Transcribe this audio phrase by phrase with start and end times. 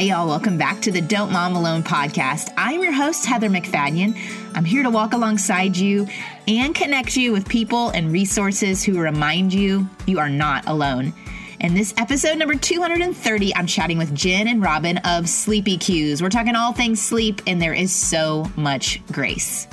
[0.00, 2.54] Hey, y'all, welcome back to the Don't Mom Alone podcast.
[2.56, 4.18] I'm your host, Heather McFadden.
[4.54, 6.08] I'm here to walk alongside you
[6.48, 11.12] and connect you with people and resources who remind you you are not alone.
[11.60, 16.22] In this episode number 230, I'm chatting with Jenn and Robin of Sleepy Cues.
[16.22, 19.68] We're talking all things sleep, and there is so much grace.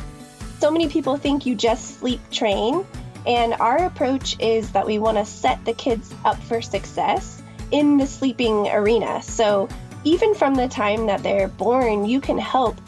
[0.60, 2.86] So many people think you just sleep train,
[3.26, 7.42] and our approach is that we want to set the kids up for success
[7.72, 9.24] in the sleeping arena.
[9.24, 9.70] So
[10.08, 12.80] even from the time that they're born, you can help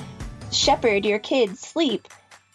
[0.53, 2.07] shepherd your kids' sleep.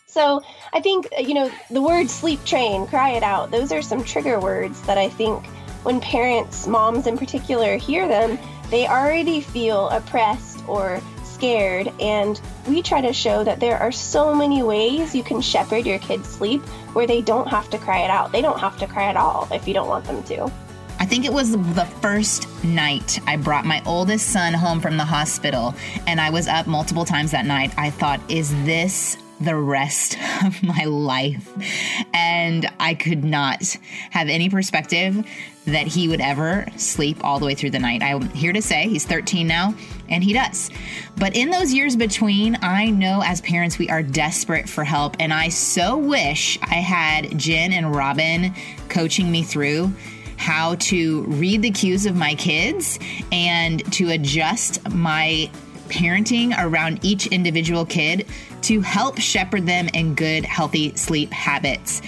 [0.06, 0.42] So
[0.72, 4.40] I think, you know, the word sleep train, cry it out, those are some trigger
[4.40, 5.44] words that I think
[5.82, 8.38] when parents, moms in particular, hear them,
[8.70, 11.92] they already feel oppressed or scared.
[12.00, 15.98] And we try to show that there are so many ways you can shepherd your
[15.98, 16.62] kids' sleep
[16.94, 18.32] where they don't have to cry it out.
[18.32, 20.50] They don't have to cry at all if you don't want them to.
[21.04, 25.04] I think it was the first night I brought my oldest son home from the
[25.04, 25.74] hospital,
[26.06, 27.74] and I was up multiple times that night.
[27.76, 31.46] I thought, is this the rest of my life?
[32.14, 33.76] And I could not
[34.12, 35.22] have any perspective
[35.66, 38.02] that he would ever sleep all the way through the night.
[38.02, 39.74] I'm here to say he's 13 now,
[40.08, 40.70] and he does.
[41.18, 45.34] But in those years between, I know as parents we are desperate for help, and
[45.34, 48.54] I so wish I had Jenn and Robin
[48.88, 49.92] coaching me through
[50.44, 52.98] how to read the cues of my kids
[53.32, 55.50] and to adjust my
[55.88, 58.26] parenting around each individual kid
[58.60, 62.02] to help shepherd them in good, healthy sleep habits.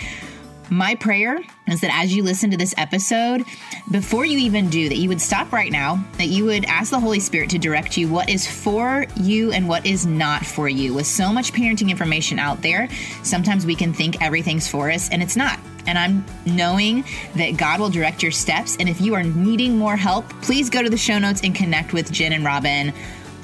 [0.68, 3.42] My prayer is that as you listen to this episode,
[3.90, 7.00] before you even do, that you would stop right now, that you would ask the
[7.00, 10.92] Holy Spirit to direct you what is for you and what is not for you.
[10.92, 12.88] With so much parenting information out there,
[13.22, 15.58] sometimes we can think everything's for us and it's not.
[15.86, 18.76] And I'm knowing that God will direct your steps.
[18.78, 21.92] And if you are needing more help, please go to the show notes and connect
[21.92, 22.92] with Jenn and Robin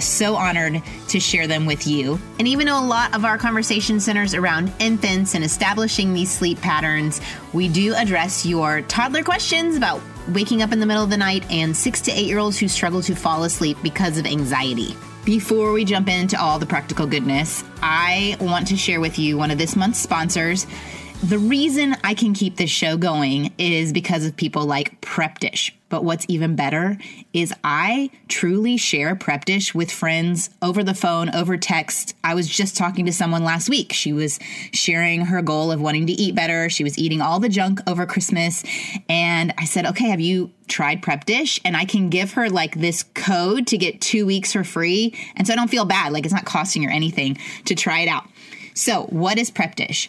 [0.03, 2.19] so honored to share them with you.
[2.38, 6.60] And even though a lot of our conversation centers around infants and establishing these sleep
[6.60, 7.20] patterns,
[7.53, 11.48] we do address your toddler questions about waking up in the middle of the night
[11.50, 14.97] and six to eight year olds who struggle to fall asleep because of anxiety.
[15.24, 19.53] Before we jump into all the practical goodness, I want to share with you one
[19.53, 20.66] of this month's sponsors.
[21.22, 25.72] The reason I can keep this show going is because of people like Prep Dish.
[25.88, 26.99] But what's even better
[27.33, 32.16] is I truly share Prep Dish with friends over the phone, over text.
[32.25, 33.93] I was just talking to someone last week.
[33.93, 34.41] She was
[34.72, 36.69] sharing her goal of wanting to eat better.
[36.69, 38.65] She was eating all the junk over Christmas.
[39.09, 41.60] And I said, okay, have you tried Prep Dish?
[41.65, 45.16] And I can give her like this code to get two weeks for free.
[45.37, 46.12] And so I don't feel bad.
[46.12, 48.25] Like it's not costing her anything to try it out.
[48.75, 50.09] So, what is Prep Dish?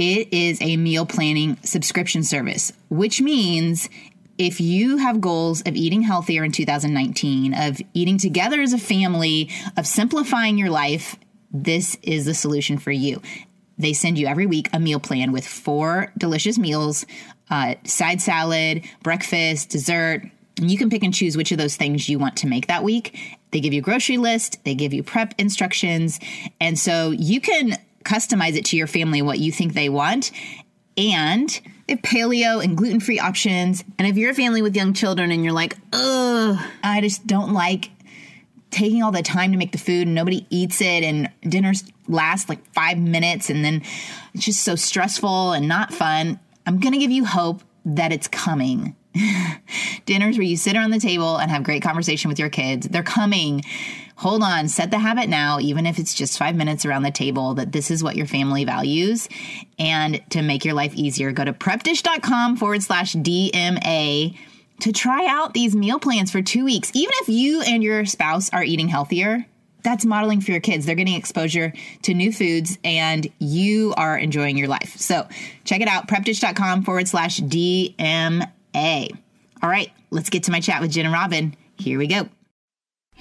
[0.00, 3.90] It is a meal planning subscription service, which means
[4.38, 9.50] if you have goals of eating healthier in 2019, of eating together as a family,
[9.76, 11.16] of simplifying your life,
[11.52, 13.20] this is the solution for you.
[13.76, 17.04] They send you every week a meal plan with four delicious meals,
[17.50, 20.22] uh, side salad, breakfast, dessert.
[20.56, 22.84] And you can pick and choose which of those things you want to make that
[22.84, 23.38] week.
[23.50, 26.18] They give you a grocery list, they give you prep instructions.
[26.58, 27.76] And so you can
[28.10, 30.32] customize it to your family what you think they want.
[30.96, 31.50] And
[31.88, 33.84] have paleo and gluten free options.
[33.98, 37.52] And if you're a family with young children and you're like, ugh, I just don't
[37.52, 37.90] like
[38.70, 42.48] taking all the time to make the food and nobody eats it and dinners last
[42.48, 43.82] like five minutes and then
[44.34, 48.28] it's just so stressful and not fun, I'm going to give you hope that it's
[48.28, 48.94] coming.
[50.06, 53.02] Dinners where you sit around the table and have great conversation with your kids, they're
[53.02, 53.62] coming
[54.20, 57.54] hold on, set the habit now, even if it's just five minutes around the table,
[57.54, 59.30] that this is what your family values.
[59.78, 64.36] And to make your life easier, go to prepdish.com forward slash DMA
[64.80, 66.90] to try out these meal plans for two weeks.
[66.92, 69.46] Even if you and your spouse are eating healthier,
[69.82, 70.84] that's modeling for your kids.
[70.84, 71.72] They're getting exposure
[72.02, 74.98] to new foods and you are enjoying your life.
[74.98, 75.26] So
[75.64, 78.46] check it out, prepdish.com forward slash DMA.
[79.62, 81.56] All right, let's get to my chat with Jenn and Robin.
[81.78, 82.28] Here we go.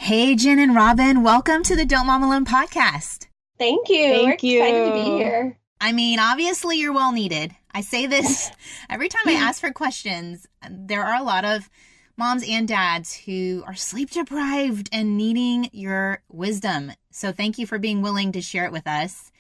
[0.02, 3.28] Hey, Jenn and Robin, welcome to the Don't Mom Alone podcast.
[3.58, 4.08] Thank you.
[4.10, 4.60] Thank We're you.
[4.64, 5.58] excited to be here.
[5.82, 7.52] I mean, obviously, you're well needed.
[7.74, 8.50] I say this
[8.90, 10.48] every time I ask for questions.
[10.70, 11.70] There are a lot of
[12.18, 16.94] moms and dads who are sleep deprived and needing your wisdom.
[17.12, 19.32] So, thank you for being willing to share it with us.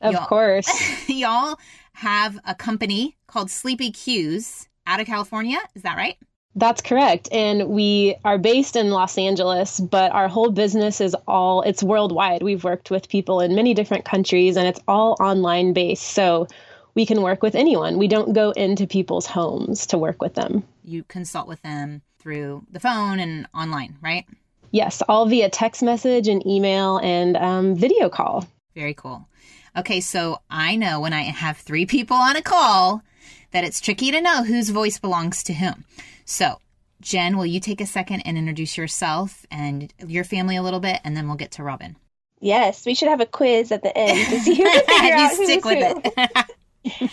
[0.00, 0.68] Of Y'all- course.
[1.08, 1.58] Y'all
[1.94, 5.58] have a company called Sleepy Cues out of California.
[5.76, 6.16] Is that right?
[6.58, 7.28] That's correct.
[7.30, 12.42] And we are based in Los Angeles, but our whole business is all it's worldwide.
[12.42, 16.02] We've worked with people in many different countries and it's all online based.
[16.02, 16.48] So
[16.96, 17.96] we can work with anyone.
[17.96, 20.64] We don't go into people's homes to work with them.
[20.82, 24.26] You consult with them through the phone and online, right?
[24.72, 28.48] Yes, all via text message and email and um, video call.
[28.74, 29.28] Very cool.
[29.76, 33.02] Okay, so I know when I have three people on a call
[33.52, 35.84] that it's tricky to know whose voice belongs to whom.
[36.30, 36.60] So,
[37.00, 41.00] Jenn, will you take a second and introduce yourself and your family a little bit,
[41.02, 41.96] and then we'll get to Robin.
[42.38, 45.32] Yes, we should have a quiz at the end to see who can figure out
[45.32, 46.12] stick who's with who.
[46.16, 46.46] it.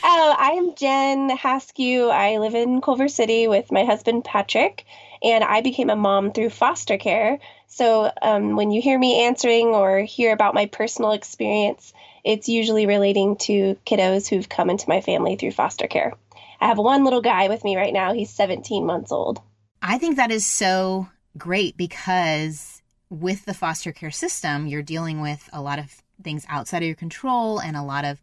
[0.04, 2.10] Oh, I'm Jenn Haskew.
[2.10, 4.86] I live in Culver City with my husband Patrick,
[5.24, 7.40] and I became a mom through foster care.
[7.68, 12.86] So um, when you hear me answering or hear about my personal experience, it's usually
[12.86, 16.14] relating to kiddos who've come into my family through foster care.
[16.60, 18.14] I have one little guy with me right now.
[18.14, 19.42] He's 17 months old.
[19.82, 25.50] I think that is so great because with the foster care system, you're dealing with
[25.54, 28.20] a lot of things outside of your control and a lot of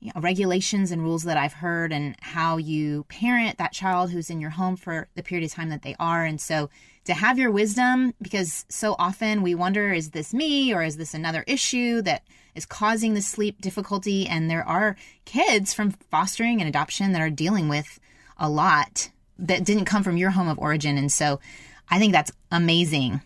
[0.00, 4.30] you know, regulations and rules that I've heard, and how you parent that child who's
[4.30, 6.24] in your home for the period of time that they are.
[6.24, 6.68] And so
[7.06, 11.14] to have your wisdom, because so often we wonder, is this me or is this
[11.14, 12.22] another issue that
[12.54, 14.26] is causing the sleep difficulty?
[14.26, 17.98] And there are kids from fostering and adoption that are dealing with
[18.38, 20.98] a lot that didn't come from your home of origin.
[20.98, 21.40] And so
[21.88, 23.20] I think that's amazing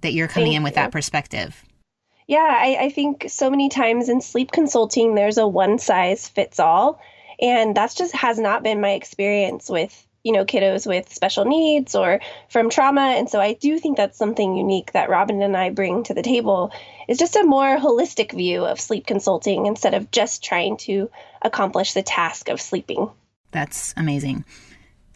[0.00, 0.82] that you're coming Thank in with you.
[0.82, 1.64] that perspective.
[2.26, 6.58] Yeah, I, I think so many times in sleep consulting, there's a one size fits
[6.58, 7.00] all.
[7.40, 11.94] And that's just has not been my experience with, you know, kiddos with special needs
[11.94, 13.14] or from trauma.
[13.18, 16.22] And so I do think that's something unique that Robin and I bring to the
[16.22, 16.72] table
[17.08, 21.10] is just a more holistic view of sleep consulting instead of just trying to
[21.42, 23.10] accomplish the task of sleeping.
[23.50, 24.44] That's amazing.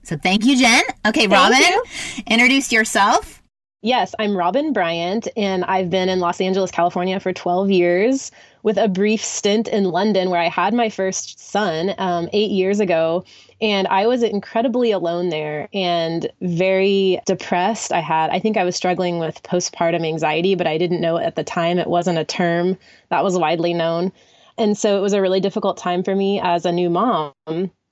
[0.03, 0.85] So thank you, Jenn.
[1.07, 1.85] Okay, Robin, you.
[2.27, 3.38] introduce yourself.
[3.83, 8.33] Yes, I'm Robin Bryant, and I've been in Los Angeles, California for 12 years
[8.65, 12.81] with a brief stint in London where I had my first son um, eight years
[12.81, 13.25] ago.
[13.61, 17.93] And I was incredibly alone there and very depressed.
[17.93, 21.37] I had, I think I was struggling with postpartum anxiety, but I didn't know at
[21.37, 21.79] the time.
[21.79, 22.77] It wasn't a term
[23.11, 24.11] that was widely known.
[24.57, 27.33] And so it was a really difficult time for me as a new mom.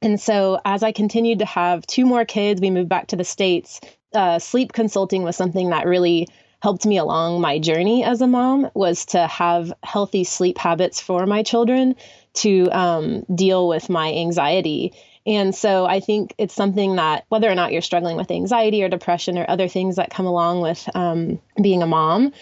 [0.03, 3.25] And so as I continued to have two more kids, we moved back to the
[3.25, 3.81] States
[4.17, 6.27] uh, sleep consulting was something that really
[6.63, 11.27] helped me along my journey as a mom was to have healthy sleep habits for
[11.27, 11.95] my children
[12.33, 14.93] to um, deal with my anxiety.
[15.27, 18.89] And so i think it's something that whether or not you're struggling with anxiety or
[18.89, 22.33] depression or other things that come along with um, being a mom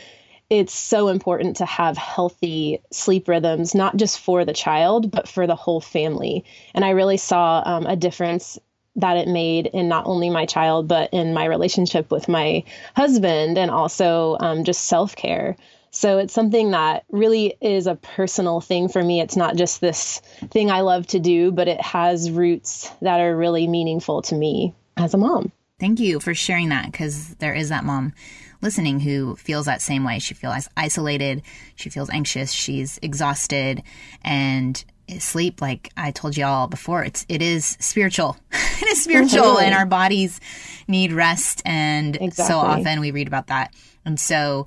[0.51, 5.47] it's so important to have healthy sleep rhythms not just for the child but for
[5.47, 6.45] the whole family.
[6.75, 8.59] And i really saw um, a difference
[8.97, 12.65] that it made in not only my child, but in my relationship with my
[12.97, 15.57] husband and also um, just self care.
[15.91, 19.21] So it's something that really is a personal thing for me.
[19.21, 20.21] It's not just this
[20.51, 24.75] thing I love to do, but it has roots that are really meaningful to me
[24.97, 25.53] as a mom.
[25.79, 28.13] Thank you for sharing that because there is that mom
[28.61, 30.19] listening who feels that same way.
[30.19, 31.43] She feels isolated,
[31.77, 33.83] she feels anxious, she's exhausted,
[34.23, 34.85] and
[35.19, 38.37] sleep like i told y'all before it's it is spiritual.
[38.83, 40.41] It is spiritual and our bodies
[40.89, 43.73] need rest and so often we read about that.
[44.05, 44.67] And so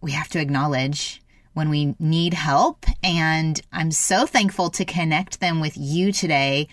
[0.00, 1.22] we have to acknowledge
[1.54, 6.66] when we need help and i'm so thankful to connect them with you today.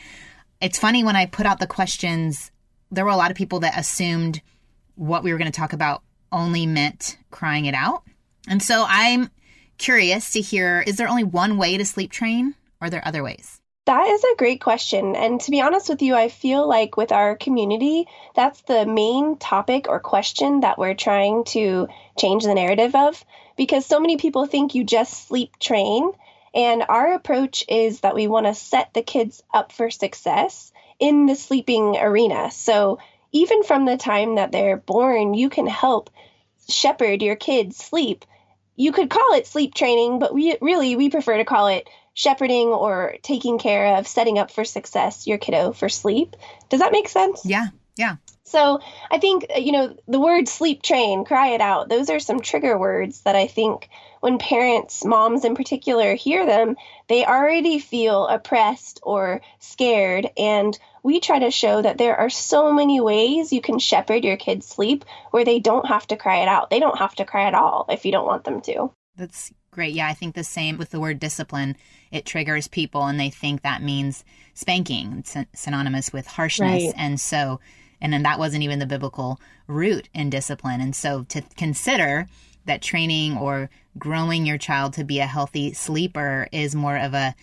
[0.60, 2.52] It's funny when i put out the questions
[2.90, 4.42] there were a lot of people that assumed
[4.96, 6.02] what we were going to talk about
[6.32, 8.04] only meant crying it out.
[8.48, 9.30] And so i'm
[9.78, 13.62] curious to hear is there only one way to sleep train are there other ways?
[13.86, 15.16] That is a great question.
[15.16, 19.38] And to be honest with you, I feel like with our community, that's the main
[19.38, 23.24] topic or question that we're trying to change the narrative of
[23.58, 26.12] because so many people think you just sleep train.
[26.54, 31.26] And our approach is that we want to set the kids up for success in
[31.26, 32.52] the sleeping arena.
[32.52, 33.00] So
[33.32, 36.12] even from the time that they're born, you can help
[36.70, 38.26] shepherd your kids' sleep.
[38.76, 42.68] You could call it sleep training, but we really we prefer to call it shepherding
[42.68, 46.36] or taking care of setting up for success your kiddo for sleep.
[46.70, 47.46] Does that make sense?
[47.46, 48.18] Yeah, yeah.
[48.44, 52.20] So I think, uh, you know, the word sleep train, cry it out, those are
[52.20, 53.88] some trigger words that I think
[54.20, 56.76] when parents, moms in particular, hear them,
[57.08, 60.30] they already feel oppressed or scared.
[60.38, 64.38] And we try to show that there are so many ways you can shepherd your
[64.38, 66.70] kids' sleep where they don't have to cry it out.
[66.70, 68.92] They don't have to cry at all if you don't want them to.
[69.16, 69.94] That's great.
[69.94, 71.78] Yeah, I think the same with the word discipline.
[72.12, 75.20] It triggers people and they think that means spanking.
[75.20, 76.84] It's synonymous with harshness.
[76.84, 76.94] Right.
[76.98, 77.60] And so,
[78.02, 80.82] and then that wasn't even the biblical root in discipline.
[80.82, 82.28] And so to consider
[82.66, 87.36] that training or growing your child to be a healthy sleeper is more of a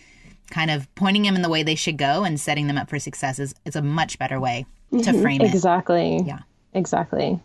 [0.49, 2.99] kind of pointing them in the way they should go and setting them up for
[2.99, 5.21] success is, is a much better way to mm-hmm.
[5.21, 5.53] frame it.
[5.53, 6.21] Exactly.
[6.25, 6.39] Yeah.
[6.73, 7.39] Exactly.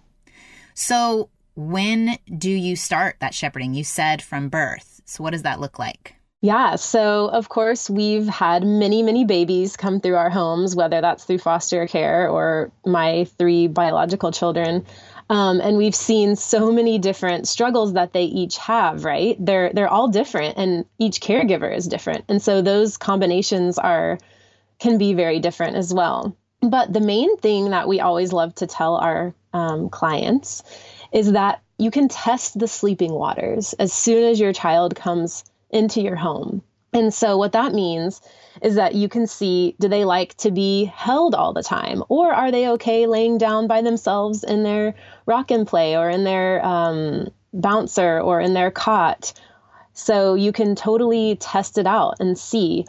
[0.74, 3.74] So when do you start that shepherding?
[3.74, 5.00] You said from birth.
[5.04, 6.16] So, what does that look like?
[6.44, 11.24] Yeah, so of course, we've had many, many babies come through our homes, whether that's
[11.24, 14.84] through foster care or my three biological children.
[15.30, 19.38] Um, and we've seen so many different struggles that they each have right?
[19.40, 22.26] They're they're all different and each caregiver is different.
[22.28, 24.18] And so those combinations are
[24.78, 26.36] can be very different as well.
[26.60, 30.62] But the main thing that we always love to tell our um, clients
[31.10, 33.72] is that you can test the sleeping waters.
[33.78, 35.42] As soon as your child comes
[35.74, 36.62] into your home.
[36.92, 38.20] And so, what that means
[38.62, 42.32] is that you can see do they like to be held all the time, or
[42.32, 44.94] are they okay laying down by themselves in their
[45.26, 49.32] rock and play, or in their um, bouncer, or in their cot?
[49.92, 52.86] So, you can totally test it out and see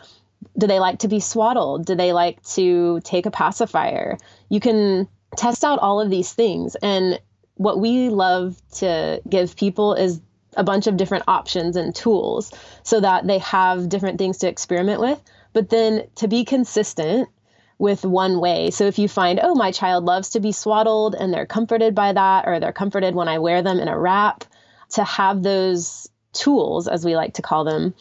[0.58, 1.86] do they like to be swaddled?
[1.86, 4.18] Do they like to take a pacifier?
[4.50, 6.76] You can test out all of these things.
[6.76, 7.20] And
[7.56, 10.22] what we love to give people is
[10.56, 12.52] a bunch of different options and tools
[12.84, 15.22] so that they have different things to experiment with.
[15.54, 17.30] But then to be consistent
[17.78, 18.72] with one way.
[18.72, 22.14] So if you find, oh, my child loves to be swaddled and they're comforted by
[22.14, 24.46] that, or they're comforted when I wear them in a wrap,
[24.92, 27.94] to have those tools, as we like to call them,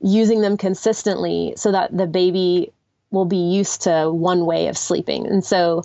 [0.00, 2.72] using them consistently so that the baby
[3.10, 5.26] will be used to one way of sleeping.
[5.26, 5.82] And so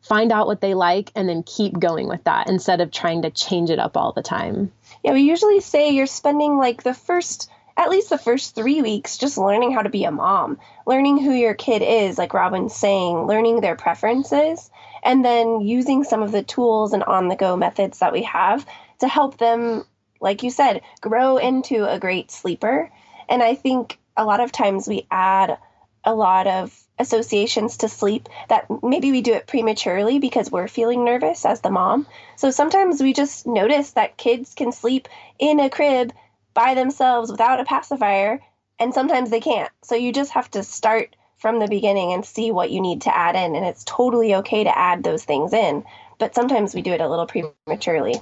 [0.00, 3.30] find out what they like and then keep going with that instead of trying to
[3.30, 4.72] change it up all the time.
[5.02, 9.16] Yeah, we usually say you're spending like the first at least the first three weeks
[9.16, 13.26] just learning how to be a mom, learning who your kid is, like Robin's saying,
[13.26, 14.70] learning their preferences,
[15.02, 18.66] and then using some of the tools and on the go methods that we have
[19.00, 19.84] to help them,
[20.20, 22.90] like you said, grow into a great sleeper.
[23.28, 25.56] And I think a lot of times we add
[26.04, 31.04] a lot of associations to sleep that maybe we do it prematurely because we're feeling
[31.04, 32.06] nervous as the mom.
[32.36, 36.12] So sometimes we just notice that kids can sleep in a crib
[36.54, 38.40] by themselves without a pacifier,
[38.78, 39.70] and sometimes they can't.
[39.82, 43.16] So you just have to start from the beginning and see what you need to
[43.16, 43.56] add in.
[43.56, 45.84] And it's totally okay to add those things in,
[46.18, 48.14] but sometimes we do it a little prematurely.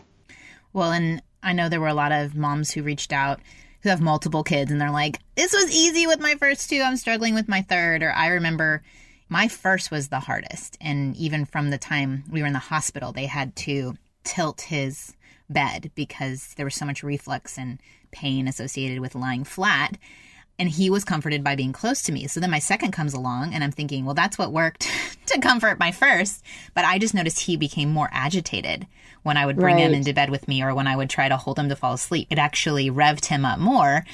[0.73, 3.41] Well, and I know there were a lot of moms who reached out
[3.83, 6.83] who have multiple kids and they're like, this was easy with my first two.
[6.83, 8.03] I'm struggling with my third.
[8.03, 8.83] Or I remember
[9.29, 10.77] my first was the hardest.
[10.81, 15.15] And even from the time we were in the hospital, they had to tilt his
[15.49, 17.81] bed because there was so much reflux and
[18.13, 19.97] pain associated with lying flat
[20.61, 22.27] and he was comforted by being close to me.
[22.27, 24.87] So then my second comes along, and I'm thinking, well, that's what worked
[25.27, 26.45] to comfort my first.
[26.75, 28.87] But I just noticed he became more agitated
[29.23, 29.87] when I would bring right.
[29.87, 31.95] him into bed with me or when I would try to hold him to fall
[31.95, 32.29] asleep.
[32.31, 34.05] It actually revved him up more.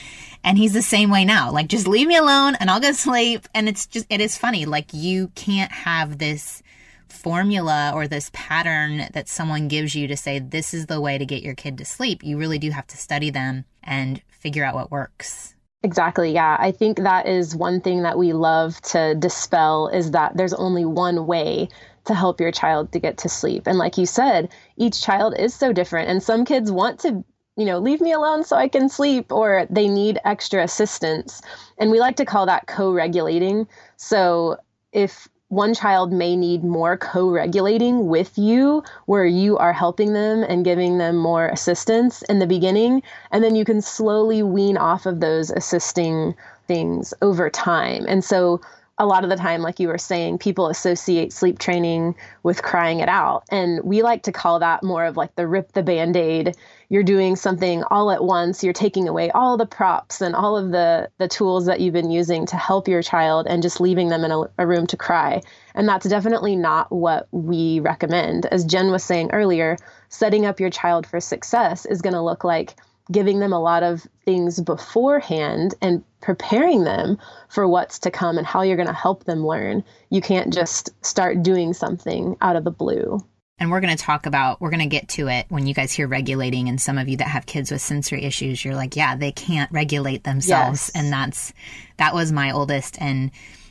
[0.45, 1.51] And he's the same way now.
[1.51, 3.49] Like, just leave me alone and I'll go sleep.
[3.53, 4.67] And it's just, it is funny.
[4.67, 6.63] Like, you can't have this
[7.09, 11.27] formula or this pattern that someone gives you to say, this is the way to
[11.27, 12.23] get your kid to sleep.
[12.23, 15.56] You really do have to study them and figure out what works.
[15.83, 16.33] Exactly.
[16.33, 16.57] Yeah.
[16.59, 20.85] I think that is one thing that we love to dispel is that there's only
[20.85, 21.69] one way
[22.07, 23.67] to help your child to get to sleep.
[23.67, 26.09] And like you said, each child is so different.
[26.09, 27.25] And some kids want to,
[27.57, 31.41] you know, leave me alone so I can sleep, or they need extra assistance.
[31.79, 33.67] And we like to call that co regulating.
[33.97, 34.57] So
[34.93, 40.43] if one child may need more co regulating with you, where you are helping them
[40.43, 43.03] and giving them more assistance in the beginning.
[43.31, 46.35] And then you can slowly wean off of those assisting
[46.67, 48.07] things over time.
[48.09, 48.61] And so
[48.99, 53.01] a lot of the time, like you were saying, people associate sleep training with crying
[53.01, 53.45] it out.
[53.51, 56.57] And we like to call that more of like the rip the band aid.
[56.89, 58.63] You're doing something all at once.
[58.63, 62.11] You're taking away all the props and all of the, the tools that you've been
[62.11, 65.43] using to help your child and just leaving them in a, a room to cry.
[65.75, 68.47] And that's definitely not what we recommend.
[68.47, 69.77] As Jenn was saying earlier,
[70.09, 72.77] setting up your child for success is going to look like
[73.11, 78.47] giving them a lot of things beforehand and preparing them for what's to come and
[78.47, 79.85] how you're going to help them learn.
[80.11, 83.25] You can't just start doing something out of the blue.
[83.59, 85.93] And we're going to talk about, we're going to get to it when you guys
[85.93, 86.69] hear regulating.
[86.69, 89.71] And some of you that have kids with sensory issues, you're like, yeah, they can't
[89.73, 90.91] regulate themselves.
[90.95, 91.03] Yes.
[91.03, 91.53] And that's,
[91.97, 93.01] that was my oldest.
[93.01, 93.31] And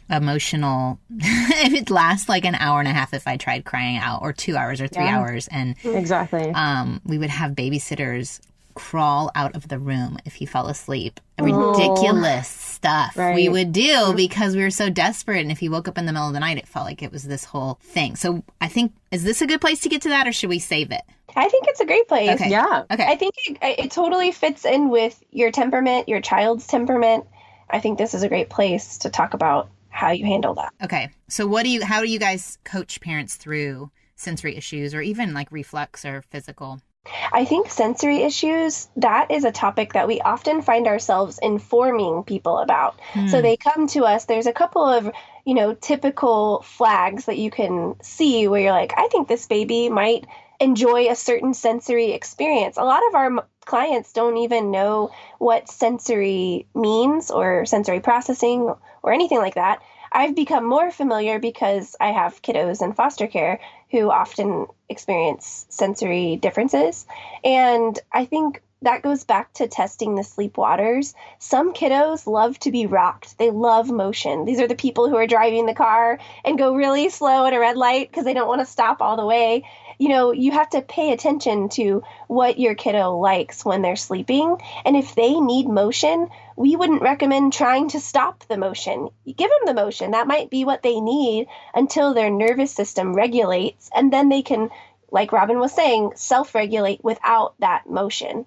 [0.10, 4.32] emotional it lasts like an hour and a half if i tried crying out or
[4.32, 5.18] two hours or three yeah.
[5.18, 8.40] hours and exactly um we would have babysitters
[8.76, 11.20] crawl out of the room if he fell asleep.
[11.40, 13.36] Ridiculous stuff right.
[13.36, 15.42] we would do because we were so desperate.
[15.42, 17.12] And if he woke up in the middle of the night, it felt like it
[17.12, 18.16] was this whole thing.
[18.16, 20.60] So I think, is this a good place to get to that or should we
[20.60, 21.02] save it?
[21.36, 22.30] I think it's a great place.
[22.40, 22.50] Okay.
[22.50, 22.84] Yeah.
[22.92, 23.06] Okay.
[23.06, 27.26] I think it, it totally fits in with your temperament, your child's temperament.
[27.70, 30.74] I think this is a great place to talk about how you handle that.
[30.84, 31.10] Okay.
[31.30, 35.34] So what do you, how do you guys coach parents through sensory issues or even
[35.34, 36.82] like reflux or physical
[37.32, 42.58] I think sensory issues, that is a topic that we often find ourselves informing people
[42.58, 43.00] about.
[43.14, 43.28] Hmm.
[43.28, 45.12] So they come to us, there's a couple of,
[45.46, 49.90] you know, typical flags that you can see where you're like, I think this baby
[49.90, 50.26] might
[50.60, 52.78] enjoy a certain sensory experience.
[52.78, 59.12] A lot of our clients don't even know what sensory means or sensory processing or
[59.14, 59.82] anything like that.
[60.12, 63.60] I've become more familiar because I have kiddos in foster care
[63.96, 67.08] who often experience sensory differences.
[67.46, 71.16] And I think that goes back to testing the sleep waters.
[71.40, 73.38] Some kiddos love to be rocked.
[73.38, 74.44] They love motion.
[74.44, 77.60] These are the people who are driving the car and go really slow at a
[77.60, 79.64] red light because they don't want to stop all the way
[79.98, 84.58] you know, you have to pay attention to what your kiddo likes when they're sleeping.
[84.84, 89.10] And if they need motion, we wouldn't recommend trying to stop the motion.
[89.26, 90.12] You give them the motion.
[90.12, 93.90] That might be what they need until their nervous system regulates.
[93.94, 94.70] And then they can,
[95.12, 98.46] like Robin was saying, self regulate without that motion.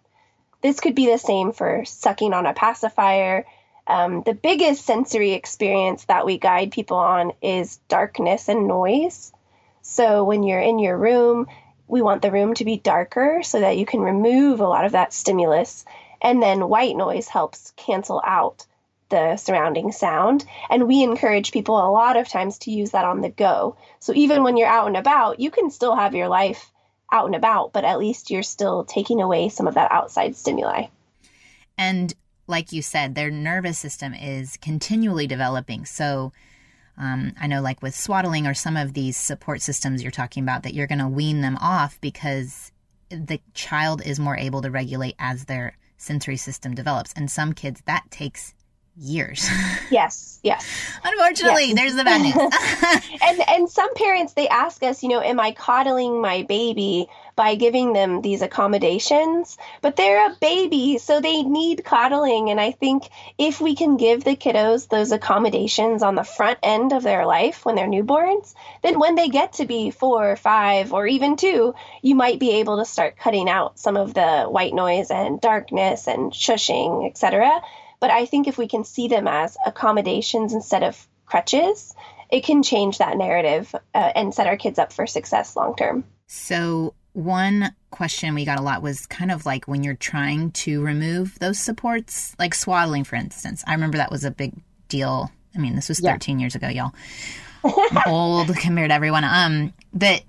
[0.62, 3.44] This could be the same for sucking on a pacifier.
[3.86, 9.32] Um, the biggest sensory experience that we guide people on is darkness and noise.
[9.82, 11.46] So when you're in your room,
[11.86, 14.92] we want the room to be darker so that you can remove a lot of
[14.92, 15.84] that stimulus.
[16.20, 18.66] And then white noise helps cancel out
[19.08, 20.44] the surrounding sound.
[20.68, 23.76] And we encourage people a lot of times to use that on the go.
[24.00, 26.70] So even when you're out and about, you can still have your life
[27.10, 30.88] out and about, but at least you're still taking away some of that outside stimuli.
[31.78, 32.12] And
[32.46, 35.86] like you said, their nervous system is continually developing.
[35.86, 36.32] So
[36.98, 40.64] um, I know, like with swaddling or some of these support systems you're talking about,
[40.64, 42.72] that you're going to wean them off because
[43.08, 47.12] the child is more able to regulate as their sensory system develops.
[47.12, 48.54] And some kids, that takes
[48.98, 49.48] years.
[49.90, 50.66] Yes, yes.
[51.02, 51.74] Unfortunately, yes.
[51.74, 52.34] there's the bad news.
[53.22, 57.54] and and some parents they ask us, you know, am I coddling my baby by
[57.54, 59.56] giving them these accommodations?
[59.80, 64.24] But they're a baby, so they need coddling and I think if we can give
[64.24, 68.98] the kiddos those accommodations on the front end of their life when they're newborns, then
[68.98, 72.76] when they get to be 4 or 5 or even 2, you might be able
[72.76, 77.62] to start cutting out some of the white noise and darkness and shushing, etc
[78.00, 81.94] but I think if we can see them as accommodations instead of crutches,
[82.30, 86.04] it can change that narrative uh, and set our kids up for success long term.
[86.26, 90.82] So, one question we got a lot was kind of like when you're trying to
[90.82, 93.64] remove those supports, like swaddling, for instance.
[93.66, 94.52] I remember that was a big
[94.88, 95.30] deal.
[95.54, 96.42] I mean, this was 13 yeah.
[96.42, 96.92] years ago, y'all.
[97.64, 99.24] I'm old compared to everyone.
[99.24, 100.22] Um, that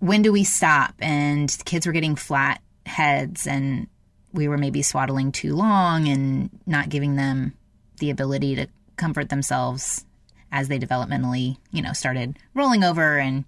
[0.00, 0.94] when do we stop?
[0.98, 3.86] And kids were getting flat heads and
[4.32, 7.54] we were maybe swaddling too long and not giving them
[7.98, 8.66] the ability to
[8.96, 10.04] comfort themselves
[10.50, 13.18] as they developmentally, you know, started rolling over.
[13.18, 13.44] And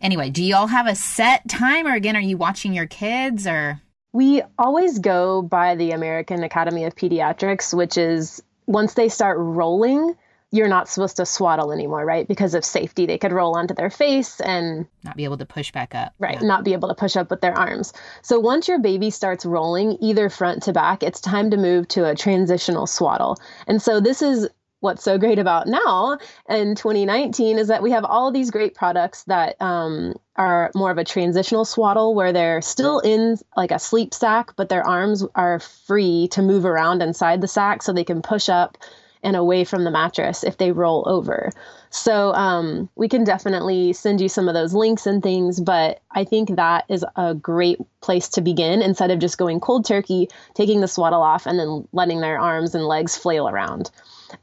[0.00, 3.46] anyway, do you all have a set time or again are you watching your kids
[3.46, 3.80] or?
[4.12, 10.16] We always go by the American Academy of Pediatrics, which is once they start rolling,
[10.52, 12.26] you're not supposed to swaddle anymore, right?
[12.26, 13.06] Because of safety.
[13.06, 16.14] They could roll onto their face and not be able to push back up.
[16.18, 16.40] Right.
[16.40, 16.46] Yeah.
[16.46, 17.92] Not be able to push up with their arms.
[18.22, 22.08] So once your baby starts rolling, either front to back, it's time to move to
[22.08, 23.36] a transitional swaddle.
[23.66, 24.48] And so this is
[24.80, 29.24] what's so great about now in 2019 is that we have all these great products
[29.24, 34.14] that um, are more of a transitional swaddle where they're still in like a sleep
[34.14, 38.22] sack, but their arms are free to move around inside the sack so they can
[38.22, 38.76] push up
[39.22, 41.50] and away from the mattress if they roll over.
[41.90, 46.24] So um, we can definitely send you some of those links and things, but I
[46.24, 50.80] think that is a great place to begin instead of just going cold turkey, taking
[50.80, 53.90] the swaddle off, and then letting their arms and legs flail around.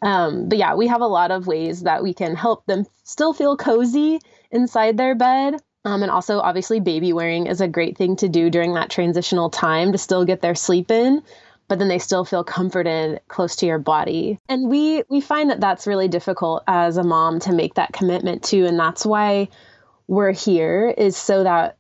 [0.02, 3.34] Um, but yeah, we have a lot of ways that we can help them still
[3.34, 4.20] feel cozy
[4.52, 5.62] inside their bed.
[5.86, 9.50] Um, and also, obviously, baby wearing is a great thing to do during that transitional
[9.50, 11.22] time to still get their sleep in
[11.74, 14.38] but then they still feel comforted close to your body.
[14.48, 18.44] And we we find that that's really difficult as a mom to make that commitment
[18.44, 19.48] to and that's why
[20.08, 21.78] we're here is so that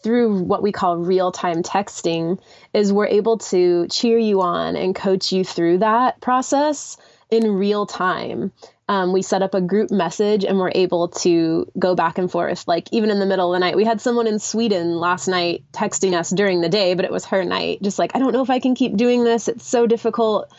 [0.00, 2.38] through what we call real-time texting
[2.72, 6.96] is we're able to cheer you on and coach you through that process
[7.32, 8.52] in real time
[8.88, 12.66] um, we set up a group message and we're able to go back and forth.
[12.66, 15.64] Like even in the middle of the night, we had someone in Sweden last night
[15.72, 17.80] texting us during the day, but it was her night.
[17.82, 19.48] Just like, I don't know if I can keep doing this.
[19.48, 20.52] It's so difficult.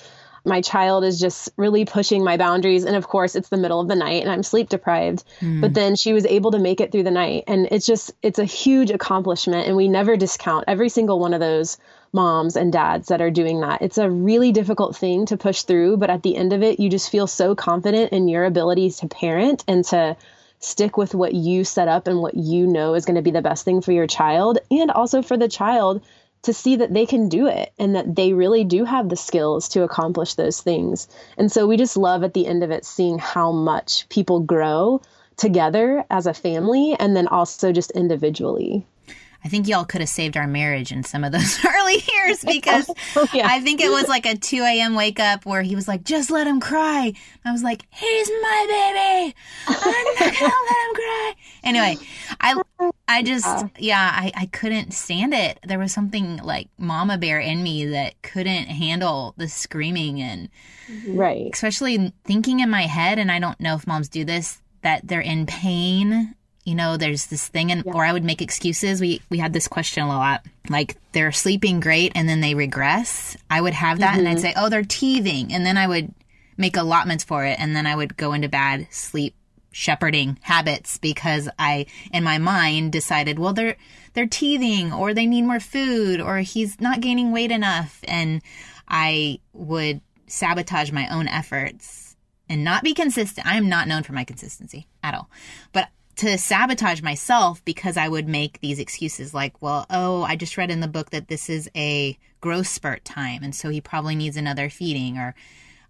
[0.45, 2.85] My child is just really pushing my boundaries.
[2.85, 5.23] And of course, it's the middle of the night and I'm sleep deprived.
[5.41, 5.61] Mm.
[5.61, 7.43] But then she was able to make it through the night.
[7.47, 9.67] And it's just, it's a huge accomplishment.
[9.67, 11.77] And we never discount every single one of those
[12.13, 13.81] moms and dads that are doing that.
[13.81, 16.89] It's a really difficult thing to push through, but at the end of it, you
[16.89, 20.15] just feel so confident in your abilities to parent and to
[20.59, 23.41] stick with what you set up and what you know is going to be the
[23.41, 26.01] best thing for your child and also for the child
[26.43, 29.69] to see that they can do it and that they really do have the skills
[29.69, 31.07] to accomplish those things.
[31.37, 35.01] And so we just love at the end of it seeing how much people grow
[35.37, 38.85] together as a family and then also just individually.
[39.45, 42.89] I think y'all could have saved our marriage in some of those early years because
[43.33, 43.47] yeah.
[43.47, 44.95] I think it was like a 2 a.m.
[44.95, 47.05] wake up where he was like, just let him cry.
[47.05, 47.15] And
[47.45, 49.35] I was like, he's my baby.
[49.67, 51.33] I'm not going to let him cry.
[51.63, 51.97] Anyway,
[52.39, 52.61] I,
[53.07, 53.67] I just, uh.
[53.77, 55.59] yeah, I, I couldn't stand it.
[55.65, 60.49] There was something like mama bear in me that couldn't handle the screaming and,
[61.07, 61.49] right.
[61.53, 65.21] Especially thinking in my head, and I don't know if moms do this, that they're
[65.21, 67.93] in pain you know there's this thing and yeah.
[67.93, 71.79] or i would make excuses we we had this question a lot like they're sleeping
[71.79, 74.19] great and then they regress i would have that mm-hmm.
[74.19, 74.41] and i'd mm-hmm.
[74.41, 76.13] say oh they're teething and then i would
[76.57, 79.35] make allotments for it and then i would go into bad sleep
[79.71, 83.75] shepherding habits because i in my mind decided well they're
[84.13, 88.41] they're teething or they need more food or he's not gaining weight enough and
[88.87, 92.15] i would sabotage my own efforts
[92.47, 95.27] and not be consistent i am not known for my consistency at all
[95.71, 100.57] but to sabotage myself because I would make these excuses like, well, oh, I just
[100.57, 104.15] read in the book that this is a growth spurt time, and so he probably
[104.15, 105.33] needs another feeding, or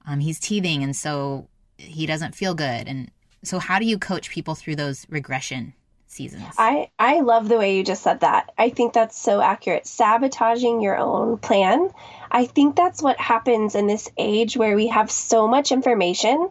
[0.07, 2.87] um, he's teething, and so he doesn't feel good.
[2.87, 3.11] And
[3.43, 5.73] so, how do you coach people through those regression
[6.07, 6.53] seasons?
[6.57, 8.51] I I love the way you just said that.
[8.57, 9.85] I think that's so accurate.
[9.87, 11.89] Sabotaging your own plan.
[12.31, 16.49] I think that's what happens in this age where we have so much information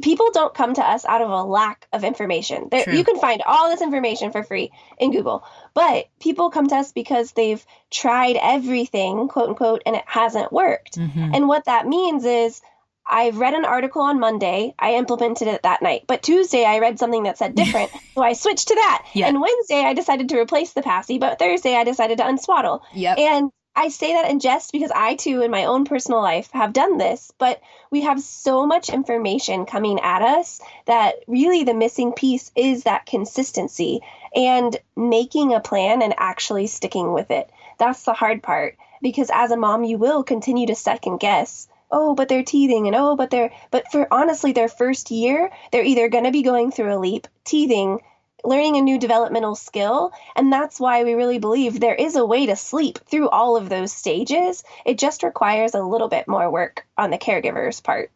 [0.00, 2.68] people don't come to us out of a lack of information.
[2.70, 6.76] There, you can find all this information for free in Google, but people come to
[6.76, 10.98] us because they've tried everything, quote unquote, and it hasn't worked.
[10.98, 11.34] Mm-hmm.
[11.34, 12.62] And what that means is
[13.06, 14.74] I've read an article on Monday.
[14.78, 16.04] I implemented it that night.
[16.06, 17.90] But Tuesday, I read something that said different.
[18.14, 19.06] so I switched to that.
[19.14, 19.28] Yep.
[19.28, 22.80] And Wednesday, I decided to replace the passy, But Thursday, I decided to unswaddle.
[22.94, 23.18] Yep.
[23.18, 26.74] And I say that in jest because I too, in my own personal life, have
[26.74, 32.12] done this, but we have so much information coming at us that really the missing
[32.12, 34.00] piece is that consistency
[34.34, 37.50] and making a plan and actually sticking with it.
[37.78, 41.66] That's the hard part because as a mom, you will continue to second guess.
[41.90, 45.84] Oh, but they're teething, and oh, but they're, but for honestly, their first year, they're
[45.84, 48.00] either going to be going through a leap, teething,
[48.44, 50.12] learning a new developmental skill.
[50.36, 53.68] And that's why we really believe there is a way to sleep through all of
[53.68, 54.64] those stages.
[54.84, 58.10] It just requires a little bit more work on the caregiver's part.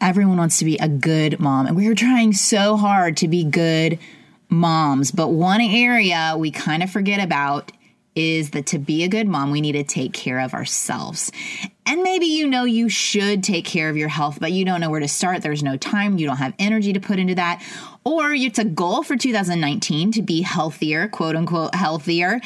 [0.00, 3.44] Everyone wants to be a good mom, and we are trying so hard to be
[3.44, 3.98] good
[4.48, 5.10] moms.
[5.10, 7.70] But one area we kind of forget about
[8.14, 11.30] is that to be a good mom, we need to take care of ourselves.
[11.86, 14.90] And maybe you know you should take care of your health, but you don't know
[14.90, 15.42] where to start.
[15.42, 17.62] There's no time, you don't have energy to put into that.
[18.04, 22.40] Or it's a goal for 2019 to be healthier, quote unquote, healthier.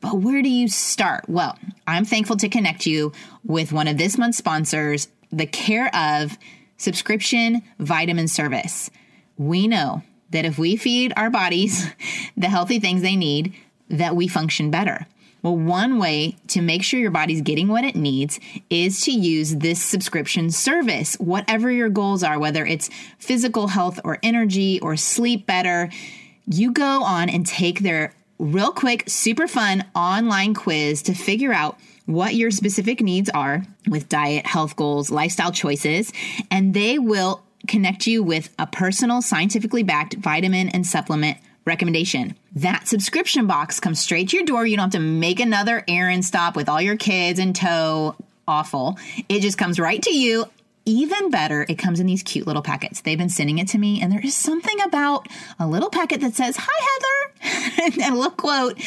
[0.00, 1.28] But where do you start?
[1.28, 3.12] Well, I'm thankful to connect you
[3.44, 6.38] with one of this month's sponsors, the Care of
[6.76, 8.90] subscription vitamin service.
[9.36, 11.88] We know that if we feed our bodies
[12.36, 13.54] the healthy things they need,
[13.88, 15.06] that we function better.
[15.42, 19.54] Well, one way to make sure your body's getting what it needs is to use
[19.56, 25.46] this subscription service, whatever your goals are, whether it's physical health or energy or sleep
[25.46, 25.88] better.
[26.46, 31.78] You go on and take their real quick, super fun online quiz to figure out
[32.06, 36.12] what your specific needs are with diet, health goals, lifestyle choices,
[36.50, 42.36] and they will connect you with a personal, scientifically backed vitamin and supplement recommendation.
[42.54, 44.66] That subscription box comes straight to your door.
[44.66, 48.16] You don't have to make another errand stop with all your kids in tow.
[48.48, 48.98] Awful.
[49.28, 50.46] It just comes right to you.
[50.88, 53.00] Even better, it comes in these cute little packets.
[53.00, 55.26] They've been sending it to me, and there is something about
[55.58, 58.80] a little packet that says, Hi, Heather, and a little quote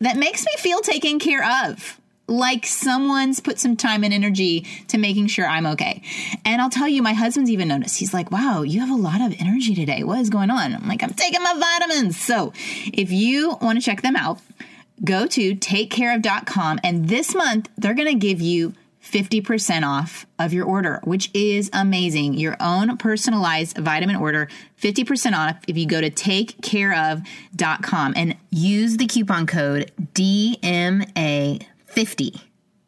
[0.00, 4.98] that makes me feel taken care of like someone's put some time and energy to
[4.98, 6.02] making sure I'm okay.
[6.44, 7.98] And I'll tell you, my husband's even noticed.
[7.98, 10.04] He's like, wow, you have a lot of energy today.
[10.04, 10.74] What is going on?
[10.74, 12.20] I'm like, I'm taking my vitamins.
[12.20, 12.52] So
[12.92, 14.40] if you want to check them out,
[15.02, 16.80] go to takecareof.com.
[16.84, 21.70] And this month, they're going to give you 50% off of your order, which is
[21.72, 22.34] amazing.
[22.34, 24.48] Your own personalized vitamin order,
[24.80, 32.40] 50% off if you go to takecareof.com and use the coupon code DMA 50.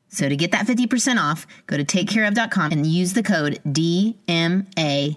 [0.09, 5.17] So to get that 50% off, go to takecareof.com and use the code DMA50.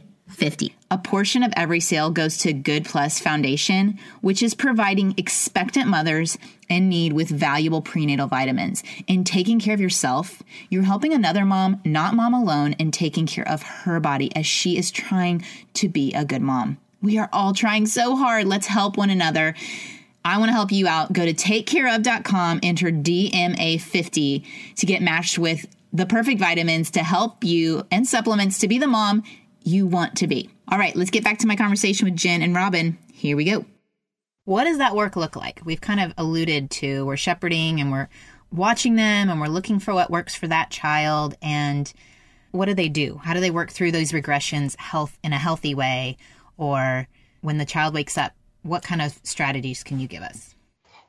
[0.91, 6.37] A portion of every sale goes to Good Plus Foundation, which is providing expectant mothers
[6.69, 8.83] in need with valuable prenatal vitamins.
[9.07, 13.47] In taking care of yourself, you're helping another mom, not mom alone, in taking care
[13.47, 15.43] of her body as she is trying
[15.73, 16.77] to be a good mom.
[17.01, 18.47] We are all trying so hard.
[18.47, 19.55] Let's help one another.
[20.25, 21.11] I want to help you out.
[21.11, 27.83] Go to takecareof.com, enter DMA50 to get matched with the perfect vitamins to help you
[27.91, 29.23] and supplements to be the mom
[29.63, 30.49] you want to be.
[30.69, 32.97] All right, let's get back to my conversation with Jenn and Robin.
[33.13, 33.65] Here we go.
[34.45, 35.61] What does that work look like?
[35.63, 38.09] We've kind of alluded to we're shepherding and we're
[38.51, 41.91] watching them and we're looking for what works for that child and
[42.51, 43.19] what do they do?
[43.23, 46.17] How do they work through those regressions health in a healthy way
[46.57, 47.07] or
[47.41, 48.33] when the child wakes up,
[48.63, 50.55] what kind of strategies can you give us?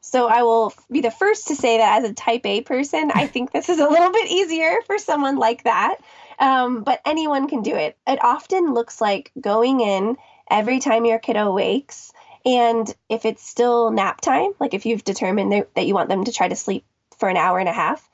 [0.00, 3.26] So I will be the first to say that as a type A person, I
[3.26, 5.96] think this is a little bit easier for someone like that.
[6.38, 7.96] Um, but anyone can do it.
[8.06, 10.16] It often looks like going in
[10.50, 12.12] every time your kiddo wakes.
[12.44, 16.32] And if it's still nap time, like if you've determined that you want them to
[16.32, 16.84] try to sleep
[17.18, 18.06] for an hour and a half,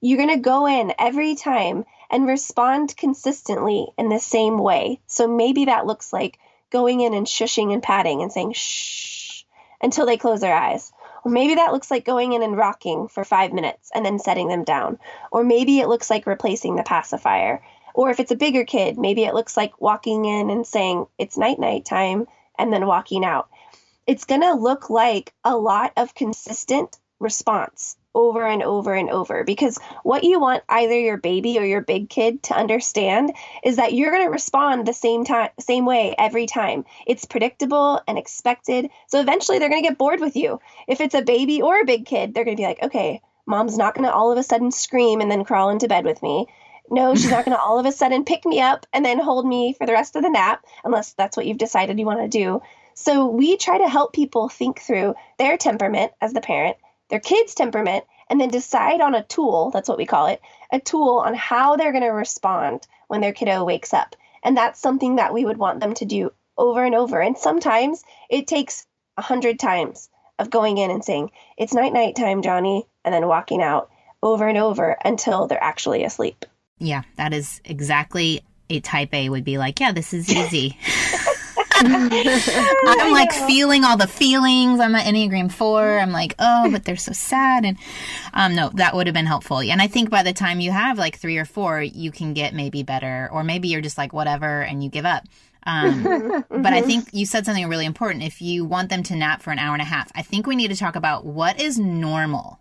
[0.00, 5.00] you're going to go in every time and respond consistently in the same way.
[5.06, 6.38] So maybe that looks like
[6.72, 9.44] going in and shushing and patting and saying shh
[9.80, 10.92] until they close their eyes.
[11.24, 14.48] Or maybe that looks like going in and rocking for five minutes and then setting
[14.48, 14.98] them down.
[15.30, 17.62] Or maybe it looks like replacing the pacifier.
[17.94, 21.38] Or if it's a bigger kid, maybe it looks like walking in and saying it's
[21.38, 22.26] night night time
[22.58, 23.48] and then walking out.
[24.06, 29.44] It's going to look like a lot of consistent response over and over and over.
[29.44, 33.32] Because what you want either your baby or your big kid to understand
[33.64, 36.84] is that you're going to respond the same time same way every time.
[37.06, 40.60] It's predictable and expected so eventually they're going to get bored with you.
[40.86, 43.78] If it's a baby or a big kid they're going to be like okay mom's
[43.78, 46.46] not going to all of a sudden scream and then crawl into bed with me.
[46.90, 49.46] No she's not going to all of a sudden pick me up and then hold
[49.46, 52.28] me for the rest of the nap unless that's what you've decided you want to
[52.28, 52.60] do.
[52.94, 56.76] So we try to help people think through their temperament as the parent
[57.12, 60.40] their kid's temperament and then decide on a tool that's what we call it
[60.72, 64.16] a tool on how they're going to respond when their kiddo wakes up.
[64.42, 67.20] And that's something that we would want them to do over and over.
[67.20, 68.86] And sometimes it takes
[69.18, 73.28] a hundred times of going in and saying it's night night time johnny and then
[73.28, 73.90] walking out
[74.22, 76.46] over and over until they're actually asleep.
[76.78, 80.78] Yeah that is exactly a type a would be like yeah this is easy
[81.80, 84.80] I'm like feeling all the feelings.
[84.80, 85.98] I'm at Enneagram 4.
[85.98, 87.64] I'm like, oh, but they're so sad.
[87.64, 87.78] And
[88.34, 89.60] um, no, that would have been helpful.
[89.60, 92.54] And I think by the time you have like three or four, you can get
[92.54, 93.28] maybe better.
[93.32, 95.24] Or maybe you're just like, whatever, and you give up.
[95.64, 96.62] Um, mm-hmm.
[96.62, 98.24] But I think you said something really important.
[98.24, 100.56] If you want them to nap for an hour and a half, I think we
[100.56, 102.60] need to talk about what is normal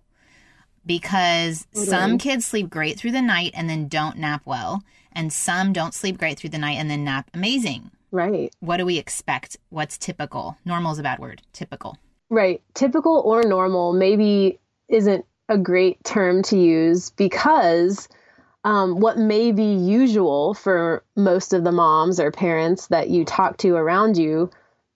[0.85, 1.87] because totally.
[1.87, 5.93] some kids sleep great through the night and then don't nap well, and some don't
[5.93, 7.91] sleep great through the night and then nap amazing.
[8.11, 8.53] Right.
[8.59, 9.57] What do we expect?
[9.69, 10.57] What's typical?
[10.65, 11.41] Normal is a bad word.
[11.53, 11.97] Typical.
[12.29, 12.61] Right.
[12.73, 18.07] Typical or normal maybe isn't a great term to use because
[18.63, 23.57] um, what may be usual for most of the moms or parents that you talk
[23.57, 24.49] to around you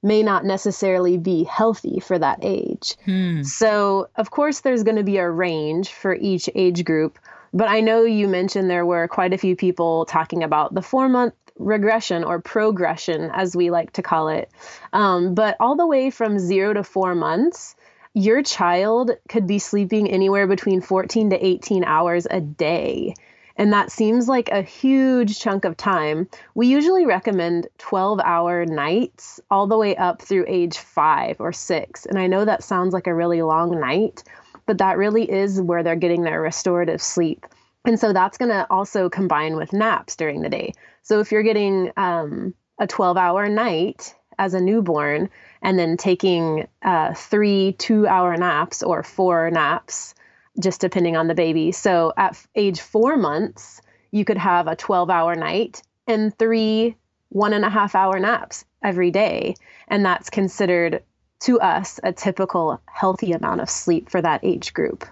[0.04, 2.96] may not necessarily be healthy for that age.
[3.06, 3.42] Hmm.
[3.42, 7.18] So, of course, there's going to be a range for each age group.
[7.54, 11.10] But I know you mentioned there were quite a few people talking about the four
[11.10, 14.50] month regression or progression, as we like to call it.
[14.94, 17.76] Um, but all the way from zero to four months,
[18.14, 23.14] your child could be sleeping anywhere between 14 to 18 hours a day.
[23.58, 26.28] And that seems like a huge chunk of time.
[26.56, 32.06] We usually recommend 12 hour nights all the way up through age five or six.
[32.06, 34.24] And I know that sounds like a really long night,
[34.66, 37.46] but that really is where they're getting their restorative sleep.
[37.86, 40.74] And so that's going to also combine with naps during the day.
[41.06, 45.30] So if you're getting um, a 12 hour night as a newborn
[45.62, 50.16] and then taking uh, three two hour naps or four naps,
[50.60, 51.72] just depending on the baby.
[51.72, 56.96] So at age four months, you could have a 12 hour night and three
[57.30, 59.54] one and a half hour naps every day.
[59.88, 61.04] And that's considered
[61.42, 65.06] to us a typical healthy amount of sleep for that age group.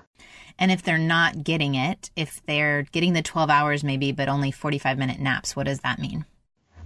[0.60, 4.52] And if they're not getting it, if they're getting the 12 hours maybe, but only
[4.52, 6.26] 45 minute naps, what does that mean?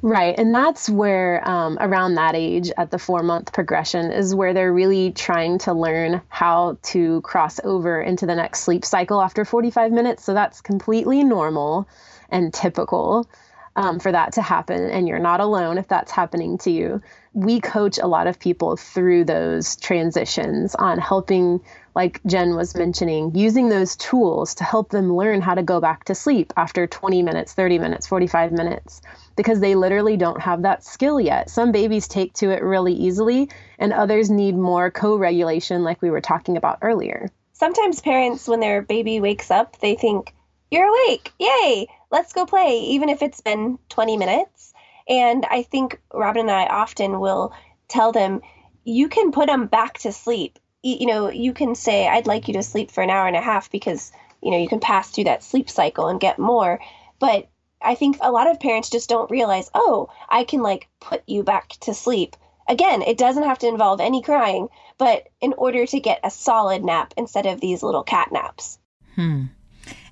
[0.01, 0.37] Right.
[0.37, 4.73] And that's where, um, around that age, at the four month progression, is where they're
[4.73, 9.91] really trying to learn how to cross over into the next sleep cycle after 45
[9.91, 10.23] minutes.
[10.23, 11.87] So that's completely normal
[12.29, 13.27] and typical
[13.75, 14.89] um, for that to happen.
[14.89, 17.01] And you're not alone if that's happening to you.
[17.33, 21.61] We coach a lot of people through those transitions on helping
[21.97, 26.03] like Jenn was mentioning, using those tools to help them learn how to go back
[26.03, 29.01] to sleep after 20 minutes, 30 minutes, 45 minutes,
[29.35, 31.49] because they literally don't have that skill yet.
[31.49, 36.11] Some babies take to it really easily, and others need more co regulation, like we
[36.11, 37.31] were talking about earlier.
[37.53, 40.35] Sometimes parents, when their baby wakes up, they think,
[40.69, 41.31] You're awake.
[41.39, 41.87] Yay.
[42.11, 44.71] Let's go play, even if it's been 20 minutes.
[45.09, 47.53] And I think Robin and I often will
[47.87, 48.41] tell them,
[48.83, 50.59] You can put them back to sleep
[50.95, 53.41] you know, you can say, I'd like you to sleep for an hour and a
[53.41, 56.79] half because, you know, you can pass through that sleep cycle and get more.
[57.19, 57.47] But
[57.81, 61.43] I think a lot of parents just don't realize, oh, I can like put you
[61.43, 62.35] back to sleep.
[62.67, 66.83] Again, it doesn't have to involve any crying, but in order to get a solid
[66.83, 68.79] nap instead of these little cat naps.
[69.15, 69.45] Hmm.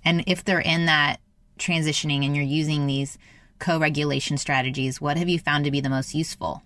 [0.03, 1.19] And if they're in that
[1.59, 3.17] transitioning and you're using these
[3.59, 6.63] co regulation strategies, what have you found to be the most useful?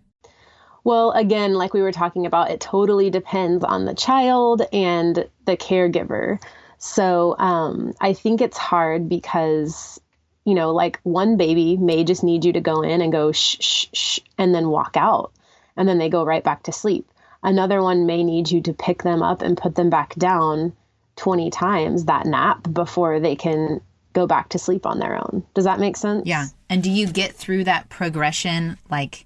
[0.84, 5.58] Well, again, like we were talking about, it totally depends on the child and the
[5.58, 6.42] caregiver.
[6.78, 10.00] So um, I think it's hard because,
[10.46, 13.58] you know, like one baby may just need you to go in and go shh,
[13.60, 15.34] shh, shh, and then walk out.
[15.76, 17.10] And then they go right back to sleep.
[17.44, 20.74] Another one may need you to pick them up and put them back down
[21.18, 23.82] 20 times that nap before they can
[24.14, 25.44] go back to sleep on their own.
[25.54, 26.24] Does that make sense?
[26.26, 26.48] Yeah.
[26.70, 29.26] And do you get through that progression like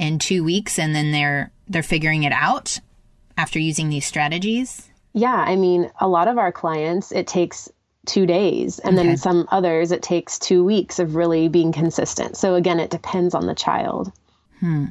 [0.00, 2.80] in 2 weeks and then they're they're figuring it out
[3.36, 4.88] after using these strategies?
[5.12, 7.70] Yeah, I mean, a lot of our clients it takes
[8.06, 9.08] 2 days and okay.
[9.08, 12.36] then some others it takes 2 weeks of really being consistent.
[12.36, 14.10] So again, it depends on the child.
[14.58, 14.86] Hmm.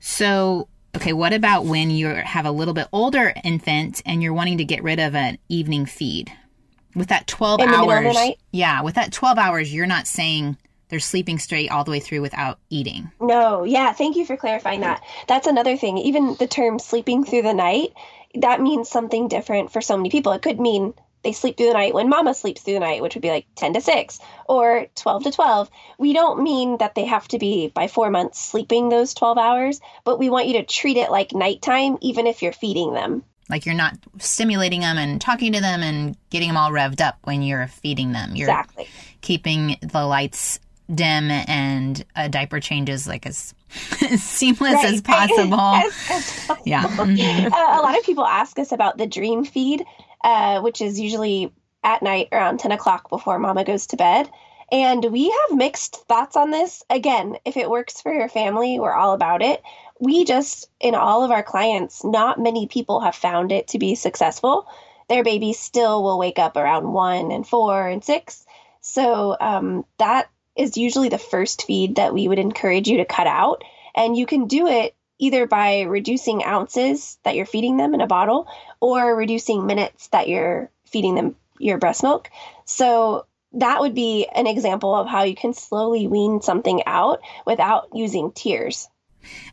[0.00, 4.58] So Okay, what about when you have a little bit older infant and you're wanting
[4.58, 6.32] to get rid of an evening feed?
[6.94, 8.16] With that 12 In hours.
[8.52, 10.56] Yeah, with that 12 hours, you're not saying
[10.94, 13.10] they're sleeping straight all the way through without eating.
[13.20, 15.02] No, yeah, thank you for clarifying that.
[15.26, 15.98] That's another thing.
[15.98, 17.88] Even the term sleeping through the night,
[18.36, 20.30] that means something different for so many people.
[20.30, 23.16] It could mean they sleep through the night when mama sleeps through the night, which
[23.16, 25.68] would be like 10 to 6 or 12 to 12.
[25.98, 29.80] We don't mean that they have to be by four months sleeping those 12 hours,
[30.04, 33.24] but we want you to treat it like nighttime, even if you're feeding them.
[33.50, 37.18] Like you're not stimulating them and talking to them and getting them all revved up
[37.24, 38.36] when you're feeding them.
[38.36, 38.88] You're exactly.
[39.20, 40.60] keeping the lights
[40.92, 43.54] dim and a diaper changes like as,
[44.10, 44.84] as seamless right.
[44.94, 45.60] as possible.
[45.60, 46.62] as, as possible.
[46.66, 46.84] Yeah.
[46.84, 47.44] Mm-hmm.
[47.54, 49.84] Uh, a lot of people ask us about the dream feed
[50.24, 51.52] uh, which is usually
[51.84, 54.28] at night around 10 o'clock before mama goes to bed.
[54.72, 56.82] And we have mixed thoughts on this.
[56.88, 59.62] Again, if it works for your family, we're all about it.
[60.00, 63.94] We just, in all of our clients, not many people have found it to be
[63.94, 64.66] successful.
[65.10, 68.46] Their babies still will wake up around one and four and six.
[68.80, 73.26] So um, that is usually the first feed that we would encourage you to cut
[73.26, 73.62] out.
[73.94, 78.06] And you can do it either by reducing ounces that you're feeding them in a
[78.06, 78.48] bottle
[78.80, 82.30] or reducing minutes that you're feeding them your breast milk.
[82.64, 87.88] So that would be an example of how you can slowly wean something out without
[87.94, 88.88] using tears.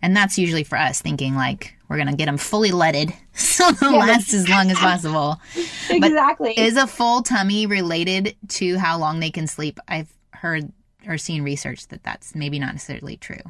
[0.01, 3.71] And that's usually for us thinking like we're going to get them fully leaded so
[3.71, 5.39] they'll yeah, last as long as possible.
[5.89, 6.53] exactly.
[6.55, 9.79] But is a full tummy related to how long they can sleep?
[9.87, 10.71] I've heard
[11.07, 13.41] or seen research that that's maybe not necessarily true.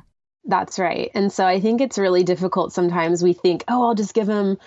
[0.46, 1.12] That's right.
[1.14, 3.24] And so I think it's really difficult sometimes.
[3.24, 4.58] We think, oh, I'll just give them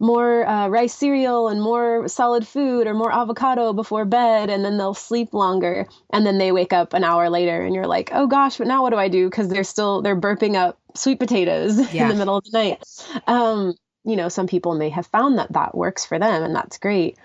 [0.00, 4.76] more uh, rice cereal and more solid food or more avocado before bed, and then
[4.76, 5.86] they'll sleep longer.
[6.10, 8.82] And then they wake up an hour later, and you're like, oh gosh, but now
[8.82, 9.28] what do I do?
[9.28, 12.02] Because they're still they're burping up sweet potatoes yeah.
[12.04, 12.84] in the middle of the night.
[13.26, 16.78] Um, you know, some people may have found that that works for them, and that's
[16.78, 17.18] great.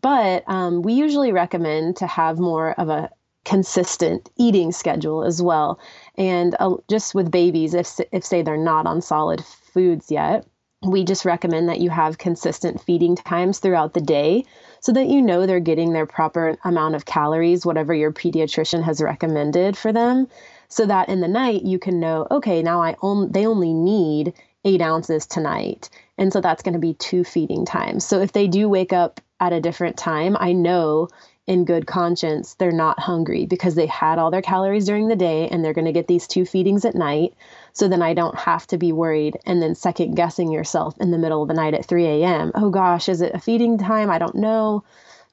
[0.00, 3.10] But um, we usually recommend to have more of a
[3.44, 5.80] consistent eating schedule as well.
[6.16, 10.46] And uh, just with babies, if, if say they're not on solid foods yet,
[10.84, 14.44] we just recommend that you have consistent feeding times throughout the day
[14.80, 19.00] so that you know they're getting their proper amount of calories, whatever your pediatrician has
[19.00, 20.26] recommended for them,
[20.68, 24.34] so that in the night you can know, okay, now I on- they only need
[24.64, 25.88] eight ounces tonight.
[26.18, 28.04] And so that's going to be two feeding times.
[28.04, 31.08] So if they do wake up at a different time, I know
[31.46, 35.48] in good conscience they're not hungry because they had all their calories during the day
[35.48, 37.34] and they're going to get these two feedings at night.
[37.72, 41.18] So then I don't have to be worried and then second guessing yourself in the
[41.18, 42.52] middle of the night at 3 a.m.
[42.54, 44.10] Oh gosh, is it a feeding time?
[44.10, 44.84] I don't know.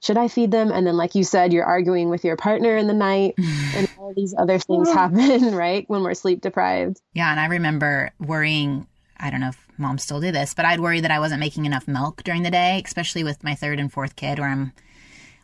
[0.01, 0.71] Should I feed them?
[0.71, 3.35] And then, like you said, you're arguing with your partner in the night
[3.75, 5.83] and all these other things happen, right?
[5.89, 7.01] When we're sleep deprived.
[7.13, 7.29] Yeah.
[7.29, 8.87] And I remember worrying
[9.19, 11.65] I don't know if mom still do this, but I'd worry that I wasn't making
[11.65, 14.71] enough milk during the day, especially with my third and fourth kid, where I'm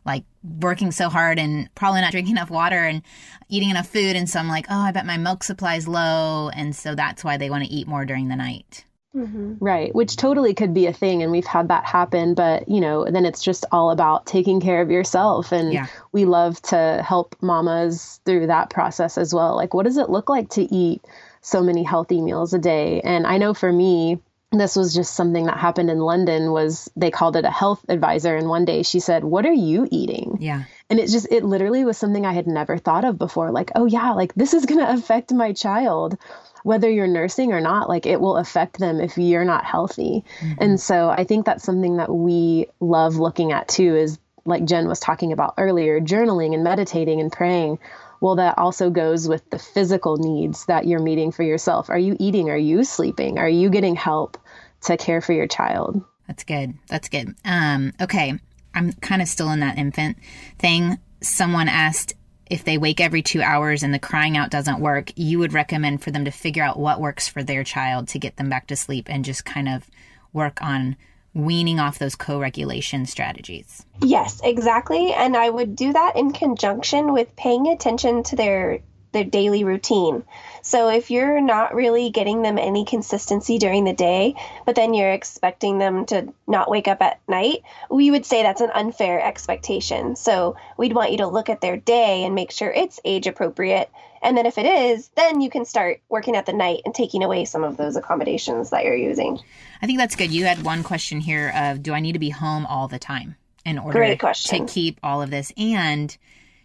[0.06, 3.02] like working so hard and probably not drinking enough water and
[3.50, 4.16] eating enough food.
[4.16, 6.50] And so I'm like, oh, I bet my milk supply's low.
[6.50, 8.86] And so that's why they want to eat more during the night.
[9.16, 9.64] Mm-hmm.
[9.64, 12.34] Right, which totally could be a thing, and we've had that happen.
[12.34, 15.88] But you know, then it's just all about taking care of yourself, and yeah.
[16.12, 19.56] we love to help mamas through that process as well.
[19.56, 21.02] Like, what does it look like to eat
[21.40, 23.00] so many healthy meals a day?
[23.06, 24.20] And I know for me,
[24.52, 28.36] this was just something that happened in London was they called it a health advisor
[28.36, 30.64] and one day she said, "What are you eating?" Yeah.
[30.90, 33.86] And it just it literally was something I had never thought of before like, "Oh
[33.86, 36.18] yeah, like this is going to affect my child."
[36.66, 40.24] whether you're nursing or not, like it will affect them if you're not healthy.
[40.40, 40.54] Mm-hmm.
[40.58, 44.88] And so I think that's something that we love looking at too is like Jenn
[44.88, 47.78] was talking about earlier, journaling and meditating and praying.
[48.26, 51.92] Well, that also goes with the physical needs that you're meeting for yourself.
[51.92, 52.50] Are you eating?
[52.50, 53.38] Are you sleeping?
[53.38, 54.40] Are you getting help
[54.86, 56.04] to care for your child?
[56.26, 56.74] That's good.
[56.88, 57.36] That's good.
[57.46, 58.34] Um, okay.
[58.74, 60.18] I'm kind of still in that infant
[60.58, 60.98] thing.
[61.22, 62.16] Someone asked
[62.50, 66.02] if they wake every two hours and the crying out doesn't work, you would recommend
[66.02, 68.76] for them to figure out what works for their child to get them back to
[68.76, 69.88] sleep and just kind of
[70.34, 70.96] work on
[71.36, 73.86] weaning off those co regulation strategies.
[74.02, 75.14] Yes, exactly.
[75.14, 78.80] And I would do that in conjunction with paying attention to their
[79.16, 80.24] their daily routine.
[80.62, 84.36] So if you're not really getting them any consistency during the day,
[84.66, 88.62] but then you're expecting them to not wake up at night, we would say that's
[88.62, 90.16] an unfair expectation.
[90.16, 93.90] So we'd want you to look at their day and make sure it's age appropriate.
[94.22, 97.24] And then if it is, then you can start working at the night and taking
[97.24, 99.40] away some of those accommodations that you're using.
[99.82, 100.32] I think that's good.
[100.32, 103.38] You had one question here of do I need to be home all the time
[103.64, 105.54] in order to keep all of this?
[105.56, 106.18] And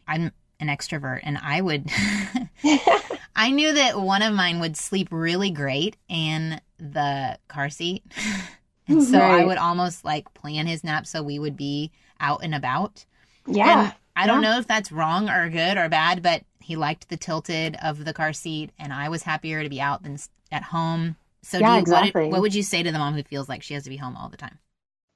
[0.08, 1.90] I'm an extrovert and I would
[3.36, 8.04] I knew that one of mine would sleep really great in the car seat.
[8.86, 9.42] and so right.
[9.42, 13.04] I would almost like plan his nap so we would be out and about.
[13.46, 13.84] Yeah.
[13.84, 17.16] And I don't know if that's wrong or good or bad, but he liked the
[17.16, 20.18] tilted of the car seat and I was happier to be out than
[20.52, 21.16] at home.
[21.42, 22.24] So yeah, you, exactly.
[22.24, 23.96] what, what would you say to the mom who feels like she has to be
[23.96, 24.58] home all the time?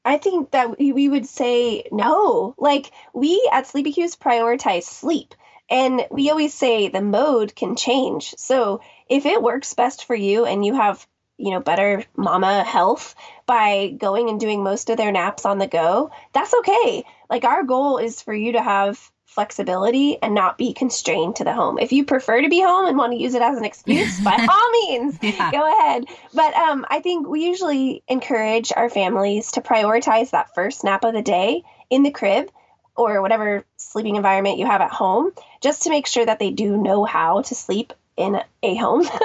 [0.04, 2.54] I think that we would say no.
[2.58, 5.34] Like we at Sleepy Cues prioritize sleep.
[5.70, 8.34] And we always say the mode can change.
[8.36, 11.06] So if it works best for you and you have,
[11.38, 13.14] you know, better mama health
[13.46, 17.04] by going and doing most of their naps on the go, that's okay.
[17.30, 21.52] Like our goal is for you to have flexibility and not be constrained to the
[21.52, 21.78] home.
[21.78, 24.46] If you prefer to be home and want to use it as an excuse, by
[24.48, 25.50] all means, yeah.
[25.50, 26.04] go ahead.
[26.32, 31.14] But um, I think we usually encourage our families to prioritize that first nap of
[31.14, 32.50] the day in the crib
[32.96, 36.76] or whatever sleeping environment you have at home, just to make sure that they do
[36.76, 39.18] know how to sleep in a home because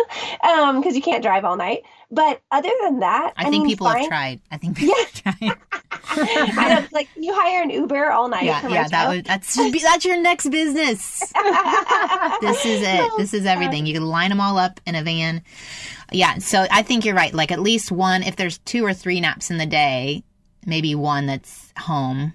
[0.44, 1.84] um, you can't drive all night.
[2.12, 4.42] But other than that, I, I think mean, people have tried.
[4.50, 5.32] I think people yeah.
[5.32, 5.58] have tried.
[6.58, 8.46] I know, like you hire an Uber all night.
[8.46, 11.20] Yeah, yeah, that would that's that's your next business.
[12.42, 13.12] this is it.
[13.18, 13.86] This is everything.
[13.86, 15.44] You can line them all up in a van.
[16.12, 17.34] Yeah, so I think you're right.
[17.34, 20.24] Like at least one, if there's two or three naps in the day,
[20.66, 22.34] maybe one that's home,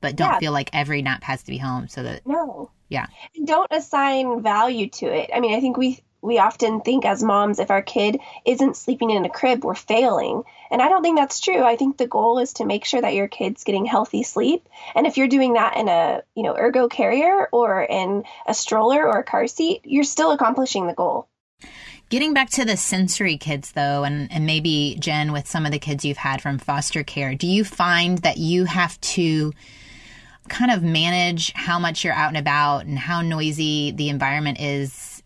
[0.00, 0.38] but don't yeah.
[0.38, 1.88] feel like every nap has to be home.
[1.88, 5.30] So that no, yeah, and don't assign value to it.
[5.34, 9.10] I mean, I think we we often think as moms if our kid isn't sleeping
[9.10, 10.42] in a crib we're failing.
[10.70, 11.62] And i don't think that's true.
[11.62, 14.68] I think the goal is to make sure that your kid's getting healthy sleep.
[14.94, 19.06] And if you're doing that in a you know ergo carrier or in a stroller
[19.06, 21.28] or a car seat you're still accomplishing the goal.
[22.08, 25.80] Getting back to the sensory kids, though, and, and maybe Jenn, with some of the
[25.80, 29.52] kids you've had from foster care, do you find that you have to
[30.48, 35.22] kind of manage how much you're out and about and how noisy the environment is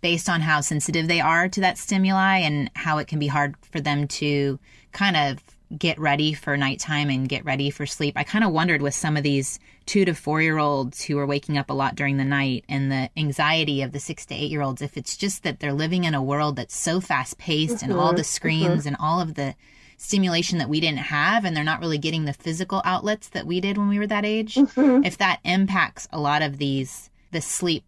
[0.00, 3.54] based on how sensitive they are to that stimuli and how it can be hard
[3.72, 4.58] for them to
[4.92, 5.42] kind of
[5.76, 8.14] get ready for nighttime and get ready for sleep.
[8.16, 11.26] I kind of wondered with some of these two to four year olds who are
[11.26, 14.50] waking up a lot during the night and the anxiety of the six to eight
[14.50, 17.76] year olds, if it's just that they're living in a world that's so fast paced
[17.76, 18.24] mm-hmm, and all the mm-hmm.
[18.24, 18.88] screens mm-hmm.
[18.88, 19.54] and all of the
[19.98, 23.60] stimulation that we didn't have and they're not really getting the physical outlets that we
[23.60, 25.04] did when we were that age, mm-hmm.
[25.04, 27.84] if that impacts a lot of these the sleep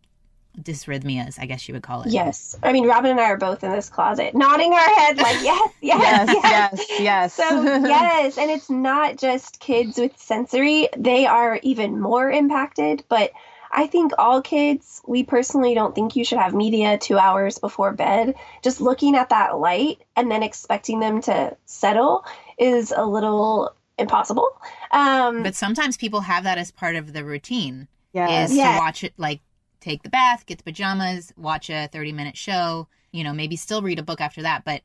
[0.61, 2.11] dysrhythmias, I guess you would call it.
[2.11, 2.59] Yes.
[2.63, 5.73] I mean, Robin and I are both in this closet, nodding our head like, yes,
[5.81, 7.01] yes, yes, yes, yes.
[7.01, 7.35] yes.
[7.35, 8.37] So, yes.
[8.37, 13.05] And it's not just kids with sensory, they are even more impacted.
[13.09, 13.31] But
[13.73, 17.93] I think all kids, we personally don't think you should have media two hours before
[17.93, 18.35] bed.
[18.63, 22.25] Just looking at that light and then expecting them to settle
[22.59, 24.49] is a little impossible.
[24.91, 27.87] Um, but sometimes people have that as part of the routine.
[28.13, 28.45] Yeah.
[28.45, 28.77] Is yes.
[28.77, 29.41] to watch it like
[29.81, 33.83] take the bath, get the pajamas, watch a 30 minute show, you know, maybe still
[33.83, 34.65] read a book after that.
[34.65, 34.83] But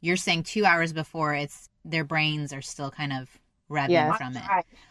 [0.00, 3.39] you're saying two hours before it's their brains are still kind of
[3.70, 4.16] revving yes.
[4.18, 4.42] from it.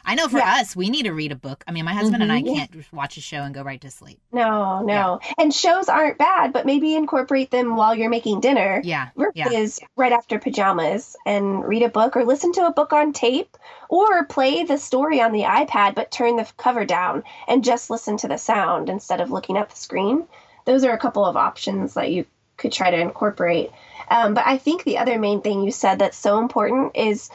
[0.06, 0.56] I know for yeah.
[0.60, 1.64] us, we need to read a book.
[1.68, 2.32] I mean, my husband mm-hmm.
[2.32, 2.56] and I mm-hmm.
[2.56, 4.20] can't watch a show and go right to sleep.
[4.32, 5.20] No, no.
[5.22, 5.34] Yeah.
[5.38, 8.82] And shows aren't bad, but maybe incorporate them while you're making dinner.
[8.84, 9.10] Yeah.
[9.16, 9.88] Versus yeah.
[9.96, 13.58] right after pajamas and read a book or listen to a book on tape
[13.90, 18.18] or play the story on the iPad, but turn the cover down and just listen
[18.18, 20.26] to the sound instead of looking at the screen.
[20.66, 22.26] Those are a couple of options that you
[22.58, 23.72] could try to incorporate.
[24.10, 27.30] Um, but I think the other main thing you said that's so important is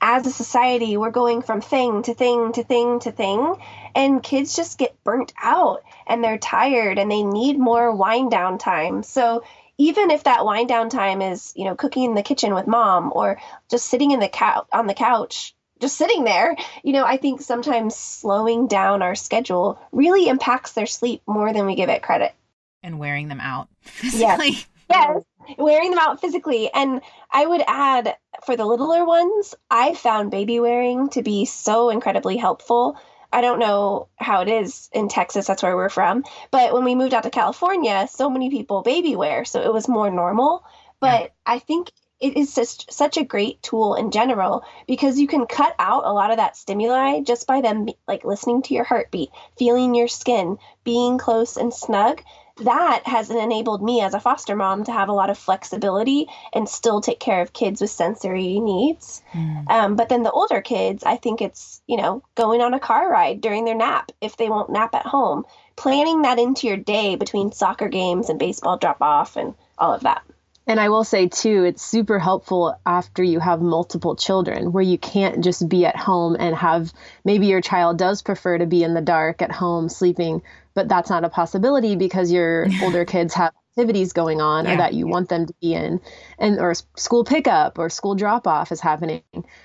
[0.00, 3.56] as a society, we're going from thing to thing to thing to thing,
[3.94, 8.58] and kids just get burnt out and they're tired and they need more wind down
[8.58, 9.02] time.
[9.02, 9.44] So,
[9.78, 13.12] even if that wind down time is, you know, cooking in the kitchen with mom
[13.14, 13.40] or
[13.70, 17.40] just sitting in the couch on the couch, just sitting there, you know, I think
[17.40, 22.34] sometimes slowing down our schedule really impacts their sleep more than we give it credit.
[22.82, 24.50] And wearing them out physically.
[24.50, 24.66] Yes.
[24.90, 25.22] yes.
[25.58, 26.70] Wearing them out physically.
[26.72, 31.90] And I would add for the littler ones, I found baby wearing to be so
[31.90, 32.96] incredibly helpful
[33.32, 36.24] I don't know how it is in Texas, that's where we're from.
[36.50, 39.88] But when we moved out to California, so many people baby wear, so it was
[39.88, 40.64] more normal.
[40.98, 41.28] But yeah.
[41.46, 45.74] I think it is just such a great tool in general because you can cut
[45.78, 49.94] out a lot of that stimuli just by them like listening to your heartbeat, feeling
[49.94, 52.22] your skin, being close and snug
[52.60, 56.68] that has enabled me as a foster mom to have a lot of flexibility and
[56.68, 59.22] still take care of kids with sensory needs.
[59.32, 59.70] Mm.
[59.70, 63.10] Um, but then the older kids, I think it's, you know, going on a car
[63.10, 65.44] ride during their nap if they won't nap at home,
[65.76, 70.02] planning that into your day between soccer games and baseball drop off and all of
[70.02, 70.22] that.
[70.66, 74.98] And I will say too, it's super helpful after you have multiple children where you
[74.98, 76.92] can't just be at home and have
[77.24, 80.42] maybe your child does prefer to be in the dark at home sleeping
[80.74, 84.74] but that's not a possibility because your older kids have activities going on yeah.
[84.74, 86.00] or that you want them to be in.
[86.38, 89.22] And or school pickup or school drop off is happening.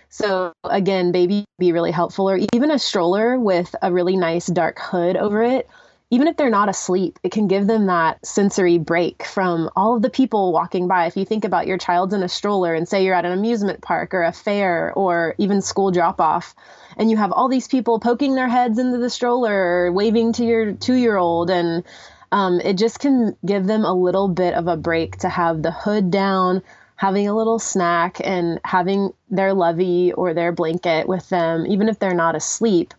[0.10, 4.80] So again baby be really helpful or even a stroller with a really nice dark
[4.80, 5.68] hood over it
[6.12, 10.02] even if they're not asleep, it can give them that sensory break from all of
[10.04, 11.08] the people walking by.
[11.08, 13.82] If you think about your child's in a stroller and say you're at an amusement
[13.82, 16.54] park or a fair or even school drop off,
[16.96, 20.46] and you have all these people poking their heads into the stroller, or waving to
[20.46, 21.84] your two year old, and
[22.32, 25.72] um, it just can give them a little bit of a break to have the
[25.72, 26.62] hood down,
[26.96, 31.98] having a little snack, and having their lovey or their blanket with them, even if
[31.98, 32.94] they're not asleep.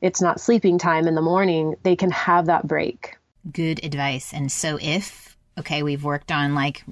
[0.00, 3.16] It's not sleeping time in the morning, they can have that break.
[3.50, 4.32] Good advice.
[4.32, 6.84] And so, if, okay, we've worked on like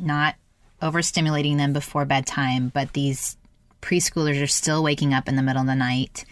[0.00, 0.34] not
[0.82, 3.36] overstimulating them before bedtime, but these
[3.82, 6.24] preschoolers are still waking up in the middle of the night,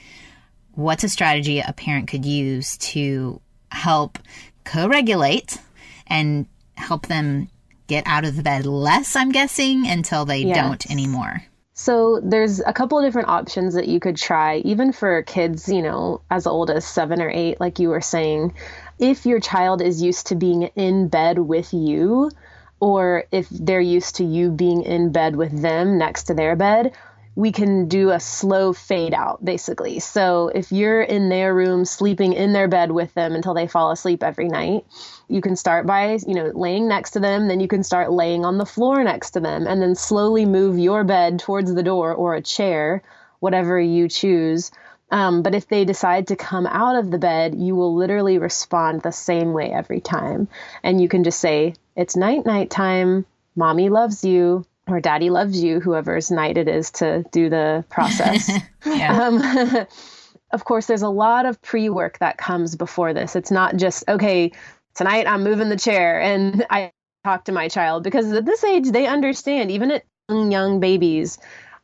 [0.72, 3.40] what's a strategy a parent could use to
[3.70, 4.18] help
[4.64, 5.58] co regulate
[6.06, 6.46] and
[6.76, 7.48] help them
[7.86, 10.56] get out of the bed less, I'm guessing, until they yes.
[10.56, 11.42] don't anymore?
[11.80, 15.80] So there's a couple of different options that you could try, even for kids, you
[15.80, 18.52] know, as old as seven or eight, like you were saying.
[18.98, 22.32] If your child is used to being in bed with you,
[22.80, 26.96] or if they're used to you being in bed with them next to their bed,
[27.38, 30.00] we can do a slow fade out basically.
[30.00, 33.92] So if you're in their room sleeping in their bed with them until they fall
[33.92, 34.84] asleep every night,
[35.28, 38.44] you can start by, you know, laying next to them, then you can start laying
[38.44, 42.12] on the floor next to them and then slowly move your bed towards the door
[42.12, 43.04] or a chair,
[43.38, 44.72] whatever you choose.
[45.12, 49.02] Um, but if they decide to come out of the bed, you will literally respond
[49.02, 50.48] the same way every time.
[50.82, 53.26] And you can just say, It's night, night time.
[53.54, 58.50] Mommy loves you or daddy loves you, whoever's night it is to do the process.
[58.84, 59.42] um,
[60.52, 63.36] of course, there's a lot of pre work that comes before this.
[63.36, 64.52] It's not just, okay,
[64.94, 66.92] tonight I'm moving the chair and I
[67.24, 71.38] talk to my child because at this age, they understand, even at young, young babies,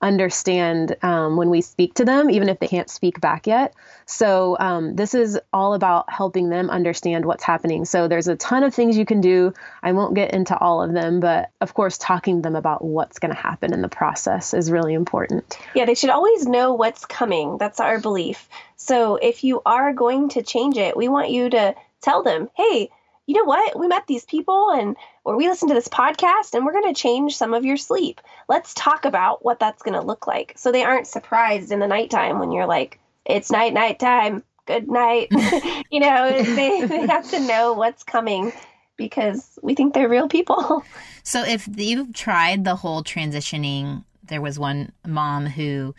[0.05, 3.75] understand um, when we speak to them, even if they can't speak back yet.
[4.05, 7.87] So, um, this is all about helping them understand what's happening.
[7.87, 9.55] So, there's a ton of things you can do.
[9.83, 13.19] I won't get into all of them, but of course, talking to them about what's
[13.19, 15.59] going to happen in the process is really important.
[15.75, 17.57] Yeah, they should always know what's coming.
[17.57, 18.49] That's our belief.
[18.77, 22.91] So, if you are going to change it, we want you to tell them, hey,
[23.27, 23.79] you know what?
[23.79, 27.01] We met these people and or we listen to this podcast and we're going to
[27.01, 28.21] change some of your sleep.
[28.49, 30.53] Let's talk about what that's going to look like.
[30.57, 34.45] So they aren't surprised in the nighttime when you're like, it's night, night time.
[34.67, 35.29] Good night.
[35.91, 38.53] you know, they, they have to know what's coming
[38.97, 40.85] because we think they're real people.
[41.27, 45.95] So if you've tried the whole transitioning, there was one mom who,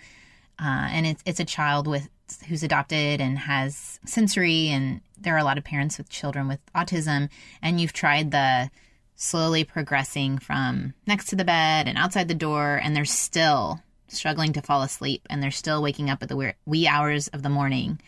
[0.59, 2.07] uh, and it's, it's a child with
[2.47, 6.59] who's adopted and has sensory and there are a lot of parents with children with
[6.76, 7.30] autism
[7.63, 8.69] and you've tried the
[9.16, 14.53] slowly progressing from next to the bed and outside the door and they're still struggling
[14.53, 17.99] to fall asleep and they're still waking up at the wee hours of the morning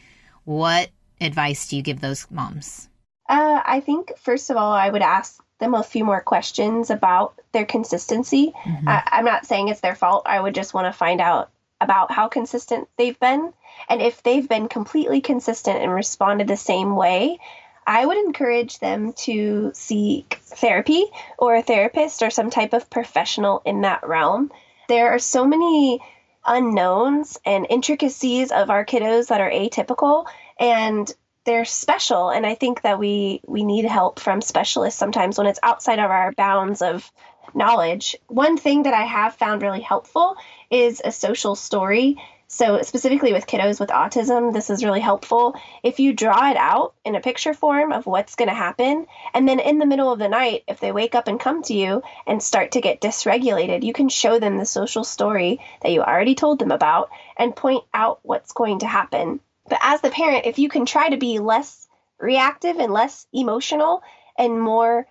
[0.44, 0.90] what
[1.20, 2.90] advice do you give those moms
[3.30, 7.40] uh, i think first of all i would ask them a few more questions about
[7.52, 8.88] their consistency mm-hmm.
[8.88, 11.50] I, i'm not saying it's their fault i would just want to find out
[11.80, 13.54] about how consistent they've been.
[13.90, 17.40] And if they've been completely consistent and responded the same way,
[17.88, 21.06] I would encourage them to seek therapy
[21.40, 24.52] or a therapist or some type of professional in that realm.
[24.90, 26.02] There are so many
[26.46, 30.26] unknowns and intricacies of our kiddos that are atypical,
[30.60, 31.10] and
[31.46, 35.62] they're special and I think that we we need help from specialists sometimes when it's
[35.64, 37.10] outside of our bounds of
[37.56, 38.18] knowledge.
[38.28, 40.36] One thing that I have found really helpful
[40.70, 42.18] is a social story.
[42.50, 45.60] So, specifically with kiddos with autism, this is really helpful.
[45.84, 49.48] If you draw it out in a picture form of what's going to happen, and
[49.48, 52.04] then in the middle of the night, if they wake up and come to you
[52.26, 56.36] and start to get dysregulated, you can show them the social story that you already
[56.36, 59.42] told them about and point out what's going to happen.
[59.68, 61.86] But as the parent, if you can try to be less
[62.18, 64.04] reactive and less emotional
[64.38, 65.06] and more,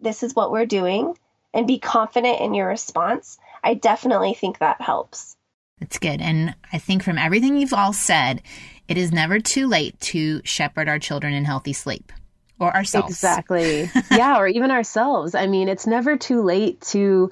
[0.00, 1.16] this is what we're doing,
[1.54, 5.34] and be confident in your response, I definitely think that helps.
[5.80, 6.20] That's good.
[6.20, 8.42] And I think from everything you've all said,
[8.88, 12.12] it is never too late to shepherd our children in healthy sleep
[12.58, 13.10] or ourselves.
[13.10, 13.90] Exactly.
[14.10, 15.34] yeah, or even ourselves.
[15.34, 17.30] I mean, it's never too late to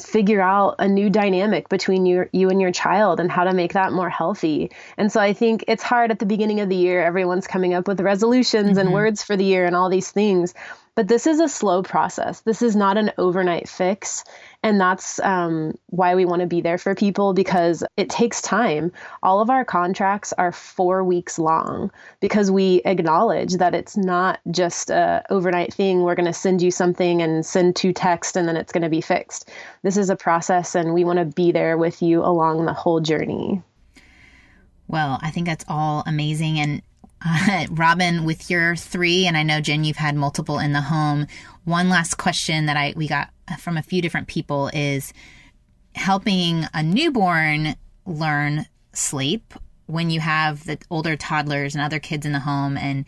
[0.00, 3.74] figure out a new dynamic between you, you and your child and how to make
[3.74, 4.70] that more healthy.
[4.96, 7.02] And so I think it's hard at the beginning of the year.
[7.02, 8.78] Everyone's coming up with resolutions mm-hmm.
[8.78, 10.54] and words for the year and all these things.
[11.00, 12.42] But this is a slow process.
[12.42, 14.22] This is not an overnight fix.
[14.62, 18.92] And that's um, why we want to be there for people because it takes time.
[19.22, 21.90] All of our contracts are four weeks long
[22.20, 26.02] because we acknowledge that it's not just a overnight thing.
[26.02, 28.90] We're going to send you something and send two text and then it's going to
[28.90, 29.48] be fixed.
[29.82, 33.00] This is a process and we want to be there with you along the whole
[33.00, 33.62] journey.
[34.86, 36.58] Well, I think that's all amazing.
[36.58, 36.82] And
[37.24, 41.26] uh, Robin, with your three, and I know Jenn, you've had multiple in the home.
[41.64, 45.12] One last question that I we got from a few different people is
[45.94, 47.74] helping a newborn
[48.06, 49.54] learn sleep
[49.86, 53.04] when you have the older toddlers and other kids in the home and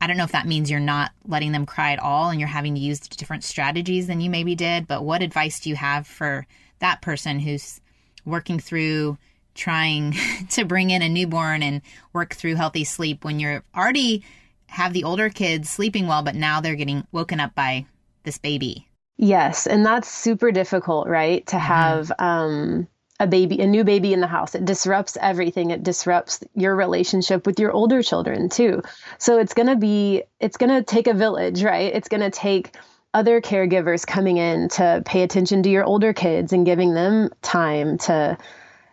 [0.00, 2.48] I don't know if that means you're not letting them cry at all and you're
[2.48, 6.06] having to use different strategies than you maybe did, but what advice do you have
[6.06, 6.46] for
[6.80, 7.80] that person who's
[8.26, 9.16] working through
[9.54, 10.14] trying
[10.50, 11.82] to bring in a newborn and
[12.12, 14.24] work through healthy sleep when you're already
[14.68, 17.86] have the older kids sleeping well, but now they're getting woken up by
[18.24, 18.88] this baby.
[19.16, 21.46] Yes, and that's super difficult, right?
[21.46, 21.64] To mm-hmm.
[21.64, 22.88] have um,
[23.20, 24.54] a baby, a new baby in the house.
[24.54, 25.70] It disrupts everything.
[25.70, 28.82] It disrupts your relationship with your older children too.
[29.18, 31.94] So it's going to be, it's going to take a village, right?
[31.94, 32.76] It's going to take
[33.12, 37.96] other caregivers coming in to pay attention to your older kids and giving them time
[37.98, 38.36] to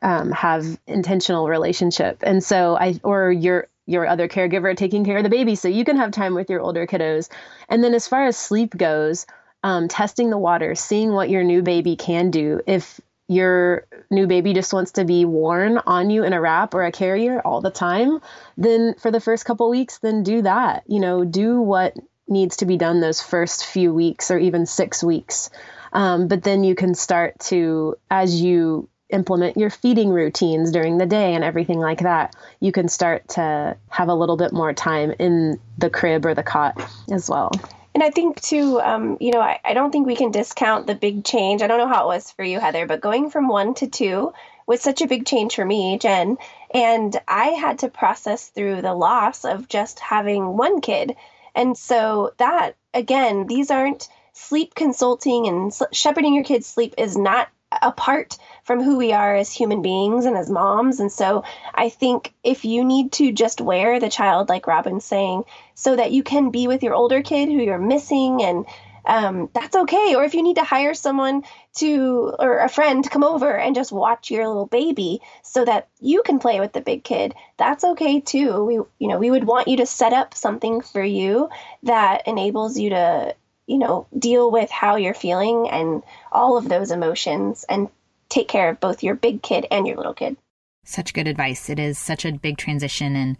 [0.01, 2.19] um, have intentional relationship.
[2.23, 5.83] And so I, or your your other caregiver taking care of the baby, so you
[5.83, 7.29] can have time with your older kiddos.
[7.67, 9.25] And then as far as sleep goes,
[9.63, 12.61] um, testing the water, seeing what your new baby can do.
[12.65, 16.83] If your new baby just wants to be worn on you in a wrap or
[16.83, 18.19] a carrier all the time,
[18.57, 20.83] then for the first couple weeks, then do that.
[20.87, 21.95] You know, do what
[22.27, 25.49] needs to be done those first few weeks or even six weeks.
[25.93, 31.05] Um, but then you can start to, as you implement your feeding routines during the
[31.05, 35.13] day and everything like that, you can start to have a little bit more time
[35.19, 36.81] in the crib or the cot
[37.11, 37.51] as well.
[37.93, 40.95] And I think too, um, you know, I, I don't think we can discount the
[40.95, 41.61] big change.
[41.61, 44.33] I don't know how it was for you, Heather, but going from one to two
[44.65, 46.37] was such a big change for me, Jenn.
[46.73, 51.15] And I had to process through the loss of just having one kid.
[51.53, 57.49] And so that, again, these aren't sleep consulting and shepherding your kids' sleep is not
[57.81, 58.37] apart
[58.71, 61.01] from who we are as human beings and as moms.
[61.01, 61.43] And so
[61.75, 65.43] I think if you need to just wear the child, like Robin's saying,
[65.75, 68.65] so that you can be with your older kid who you're missing and
[69.05, 70.15] um, that's okay.
[70.15, 71.43] Or if you need to hire someone
[71.79, 75.89] to, or a friend to come over and just watch your little baby so that
[75.99, 78.63] you can play with the big kid, that's okay too.
[78.63, 81.49] We, you know, we would want you to set up something for you
[81.83, 83.35] that enables you to
[83.67, 87.89] you know, deal with how you're feeling and all of those emotions and
[88.31, 90.37] take care of both your big kid and your little kid.
[90.83, 91.69] Such good advice.
[91.69, 93.37] It is such a big transition and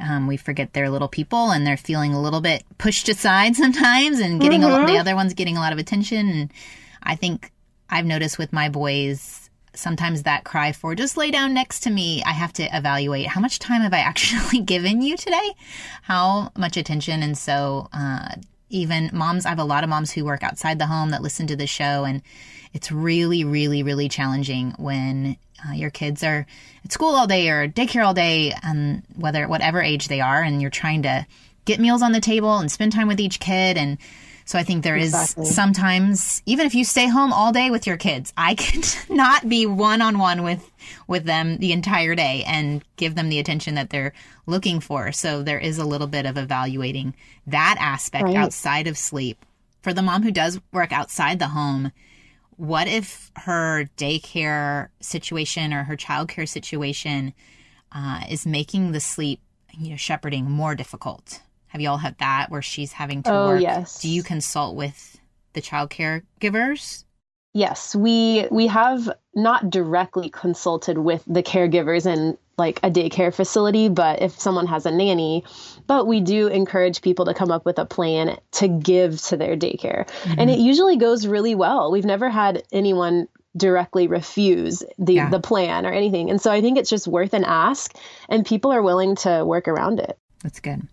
[0.00, 4.18] um, we forget they're little people and they're feeling a little bit pushed aside sometimes
[4.18, 4.84] and getting mm-hmm.
[4.84, 6.28] a, the other one's getting a lot of attention.
[6.28, 6.52] And
[7.02, 7.52] I think
[7.88, 12.22] I've noticed with my boys, sometimes that cry for just lay down next to me,
[12.24, 15.54] I have to evaluate how much time have I actually given you today?
[16.02, 17.22] How much attention?
[17.22, 18.36] And so, uh,
[18.72, 21.46] even moms, I have a lot of moms who work outside the home that listen
[21.48, 22.22] to the show, and
[22.72, 26.46] it's really, really, really challenging when uh, your kids are
[26.84, 30.60] at school all day or daycare all day, and whether whatever age they are, and
[30.60, 31.26] you're trying to
[31.64, 33.98] get meals on the table and spend time with each kid and
[34.44, 35.44] so I think there exactly.
[35.44, 39.48] is sometimes, even if you stay home all day with your kids, I could not
[39.48, 40.68] be one on one with
[41.06, 44.12] with them the entire day and give them the attention that they're
[44.46, 45.12] looking for.
[45.12, 47.14] So there is a little bit of evaluating
[47.46, 48.36] that aspect right.
[48.36, 49.44] outside of sleep.
[49.82, 51.92] For the mom who does work outside the home,
[52.56, 57.32] what if her daycare situation or her childcare situation
[57.90, 59.40] uh, is making the sleep
[59.78, 61.40] you know, shepherding more difficult?
[61.72, 63.62] Have you all had that where she's having to Oh, work?
[63.62, 63.98] yes.
[64.02, 65.18] Do you consult with
[65.54, 67.04] the child caregivers?
[67.54, 73.88] Yes, we we have not directly consulted with the caregivers in like a daycare facility,
[73.88, 75.44] but if someone has a nanny,
[75.86, 79.56] but we do encourage people to come up with a plan to give to their
[79.56, 80.06] daycare.
[80.24, 80.48] And mm-hmm.
[80.50, 81.90] it usually goes really well.
[81.90, 85.30] We've never had anyone directly refuse the Yeah.
[85.30, 86.28] the plan or anything.
[86.30, 87.94] And so I think it's just worth an ask
[88.28, 90.18] and people are willing to work around it.
[90.42, 90.86] That's good.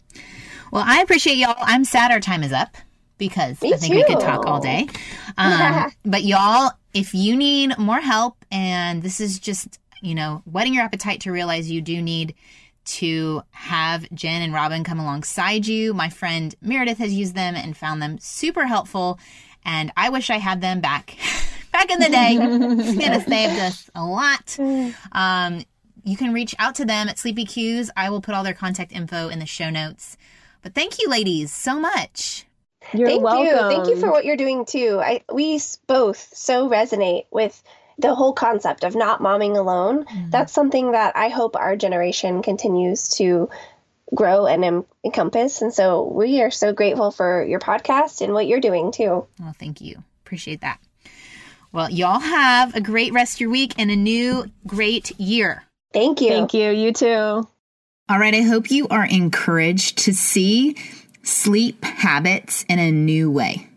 [0.71, 1.55] Well, I appreciate y'all.
[1.59, 2.75] I'm sad our time is up
[3.17, 4.87] because Me I think we could talk all day.
[5.37, 10.73] Um, but y'all, if you need more help, and this is just, you know, whetting
[10.73, 12.35] your appetite to realize you do need
[12.83, 15.93] to have Jenn and Robin come alongside you.
[15.93, 19.17] My friend Meredith has used them and found them super helpful.
[19.63, 21.15] And I wish I had them back
[21.71, 22.37] back in the day.
[22.39, 24.57] It's gonna saved us a lot.
[25.13, 25.63] Um,
[26.03, 27.89] you can reach out to them at Sleepy Cues.
[27.95, 30.17] I will put all their contact info in the show notes.
[30.61, 32.45] But thank you, ladies, so much.
[32.93, 33.45] You're Thank welcome.
[33.45, 33.51] you.
[33.53, 34.99] Thank you for what you're doing too.
[35.01, 37.61] I we both so resonate with
[37.97, 40.05] the whole concept of not momming alone.
[40.05, 40.31] Mm.
[40.31, 43.49] That's something that I hope our generation continues to
[44.15, 45.61] grow and em- encompass.
[45.61, 49.27] And so we are so grateful for your podcast and what you're doing too.
[49.39, 50.03] Well, thank you.
[50.25, 50.79] Appreciate that.
[51.71, 55.63] Well, y'all have a great rest of your week and a new great year.
[55.93, 56.29] Thank you.
[56.29, 56.71] Thank you.
[56.71, 57.47] You too.
[58.09, 60.75] All right, I hope you are encouraged to see
[61.21, 63.67] sleep habits in a new way.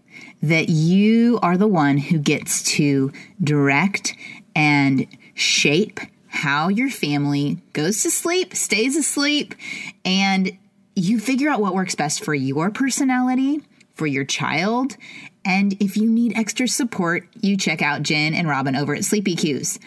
[0.42, 3.12] That you are the one who gets to
[3.44, 4.16] direct
[4.56, 9.54] and shape how your family goes to sleep, stays asleep,
[10.02, 10.56] and
[10.96, 13.60] you figure out what works best for your personality,
[13.96, 14.96] for your child.
[15.44, 19.36] And if you need extra support, you check out Jenn and Robin over at Sleepy
[19.36, 19.78] Cues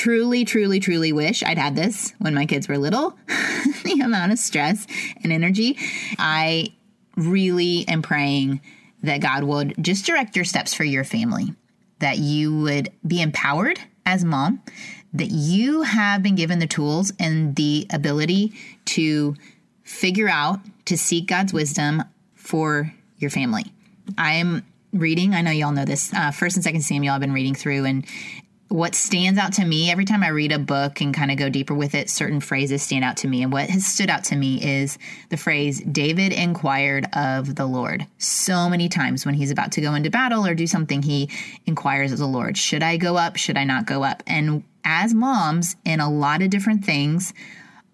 [0.00, 3.18] truly, truly, truly wish I'd had this when my kids were little.
[3.84, 4.86] the amount of stress
[5.22, 5.76] and energy.
[6.18, 6.72] I
[7.16, 8.62] really am praying
[9.02, 11.54] that God would just direct your steps for your family,
[11.98, 14.62] that you would be empowered as mom,
[15.12, 18.54] that you have been given the tools and the ability
[18.86, 19.36] to
[19.82, 23.64] figure out to seek God's wisdom for your family.
[24.16, 27.54] I'm reading, I know y'all know this, uh, First and Second Samuel, I've been reading
[27.54, 28.06] through, and
[28.70, 31.48] what stands out to me every time I read a book and kind of go
[31.48, 33.42] deeper with it, certain phrases stand out to me.
[33.42, 34.96] And what has stood out to me is
[35.28, 38.06] the phrase, David inquired of the Lord.
[38.18, 41.28] So many times when he's about to go into battle or do something, he
[41.66, 43.36] inquires of the Lord Should I go up?
[43.36, 44.22] Should I not go up?
[44.28, 47.34] And as moms, in a lot of different things,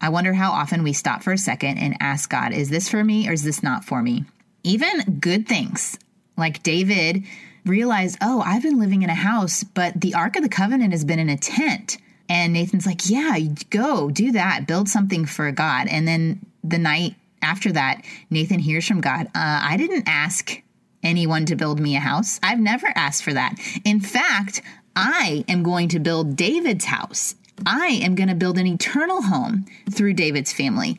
[0.02, 3.02] I wonder how often we stop for a second and ask God, Is this for
[3.02, 4.26] me or is this not for me?
[4.62, 5.98] Even good things
[6.36, 7.24] like David
[7.66, 11.04] realized, oh, I've been living in a house, but the Ark of the Covenant has
[11.04, 11.98] been in a tent.
[12.28, 13.38] And Nathan's like, yeah,
[13.70, 15.86] go do that, build something for God.
[15.88, 20.62] And then the night after that, Nathan hears from God, uh, I didn't ask
[21.02, 22.40] anyone to build me a house.
[22.42, 23.54] I've never asked for that.
[23.84, 24.62] In fact,
[24.96, 27.36] I am going to build David's house.
[27.64, 30.98] I am going to build an eternal home through David's family.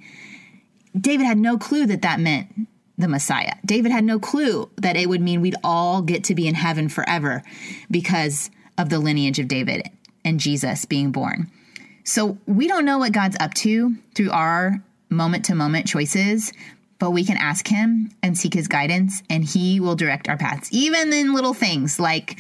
[0.99, 2.47] David had no clue that that meant
[2.97, 3.53] the Messiah.
[3.65, 6.89] David had no clue that it would mean we'd all get to be in heaven
[6.89, 7.43] forever
[7.91, 9.89] because of the lineage of David
[10.25, 11.51] and Jesus being born.
[12.03, 16.53] So we don't know what God's up to through our moment to moment choices,
[16.99, 20.69] but we can ask Him and seek His guidance, and He will direct our paths,
[20.71, 22.37] even in little things like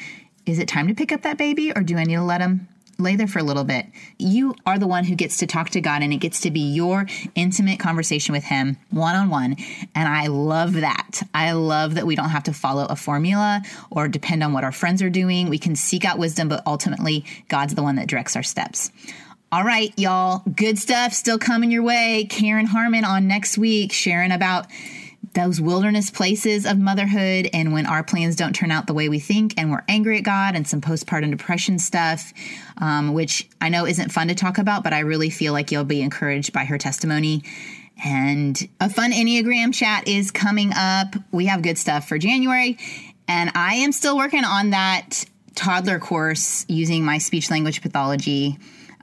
[0.47, 2.67] is it time to pick up that baby or do I need to let him
[2.97, 3.85] lay there for a little bit?
[4.17, 6.59] You are the one who gets to talk to God and it gets to be
[6.59, 9.55] your intimate conversation with Him one on one.
[9.95, 11.21] And I love that.
[11.33, 14.71] I love that we don't have to follow a formula or depend on what our
[14.71, 15.49] friends are doing.
[15.49, 18.91] We can seek out wisdom, but ultimately, God's the one that directs our steps.
[19.49, 22.27] All right, y'all, good stuff still coming your way.
[22.29, 24.67] Karen Harmon on next week, sharing about
[25.33, 29.19] those wilderness places of motherhood and when our plans don't turn out the way we
[29.19, 32.33] think and we're angry at God and some postpartum depression stuff,
[32.77, 35.83] um, which I know isn't fun to talk about, but I really feel like you'll
[35.83, 37.43] be encouraged by her testimony.
[38.03, 41.15] And a fun Enneagram chat is coming up.
[41.31, 42.77] We have good stuff for January.
[43.27, 45.25] And I am still working on that
[45.55, 48.57] toddler course using my speech language pathology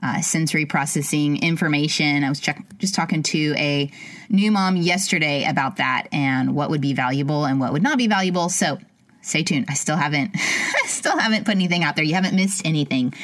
[0.05, 2.23] uh, sensory processing information.
[2.23, 3.89] I was check, just talking to a
[4.29, 8.05] new mom yesterday about that and what would be valuable and what would not be
[8.05, 8.49] valuable.
[8.49, 8.77] So
[9.23, 9.65] stay tuned.
[9.67, 12.05] I still haven't, I still haven't put anything out there.
[12.05, 13.15] You haven't missed anything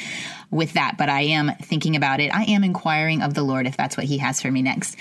[0.50, 2.34] with that, but I am thinking about it.
[2.34, 4.96] I am inquiring of the Lord if that's what He has for me next.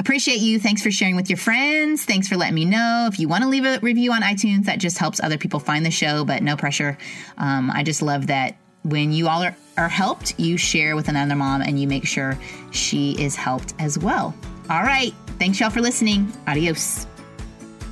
[0.00, 0.58] Appreciate you.
[0.58, 2.04] Thanks for sharing with your friends.
[2.04, 3.08] Thanks for letting me know.
[3.12, 5.84] If you want to leave a review on iTunes, that just helps other people find
[5.84, 6.96] the show, but no pressure.
[7.36, 11.34] Um, I just love that when you all are, are helped, you share with another
[11.34, 12.38] mom and you make sure
[12.70, 14.34] she is helped as well.
[14.70, 15.12] All right.
[15.38, 16.32] Thanks, y'all, for listening.
[16.46, 17.06] Adios.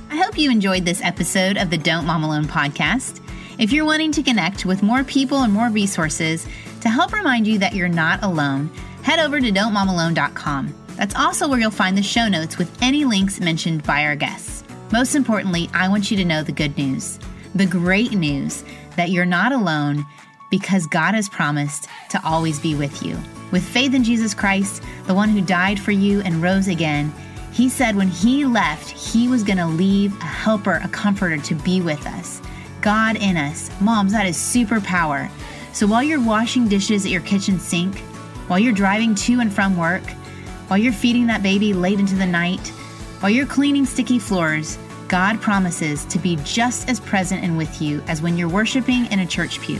[0.09, 3.19] I hope you enjoyed this episode of the Don't Mom Alone podcast.
[3.59, 6.47] If you're wanting to connect with more people and more resources
[6.81, 8.69] to help remind you that you're not alone,
[9.03, 10.73] head over to don'tmomalone.com.
[10.95, 14.63] That's also where you'll find the show notes with any links mentioned by our guests.
[14.91, 17.19] Most importantly, I want you to know the good news
[17.55, 18.63] the great news
[18.95, 20.05] that you're not alone
[20.53, 23.17] because God has promised to always be with you.
[23.49, 27.11] With faith in Jesus Christ, the one who died for you and rose again,
[27.51, 31.55] he said when he left, he was going to leave a helper, a comforter to
[31.55, 32.39] be with us.
[32.81, 33.71] God in us.
[33.81, 35.27] Moms, that is superpower.
[35.73, 37.97] So while you're washing dishes at your kitchen sink,
[38.47, 40.07] while you're driving to and from work,
[40.67, 42.67] while you're feeding that baby late into the night,
[43.21, 44.77] while you're cleaning sticky floors,
[45.07, 49.21] God promises to be just as present and with you as when you're worshiping in
[49.21, 49.79] a church pew.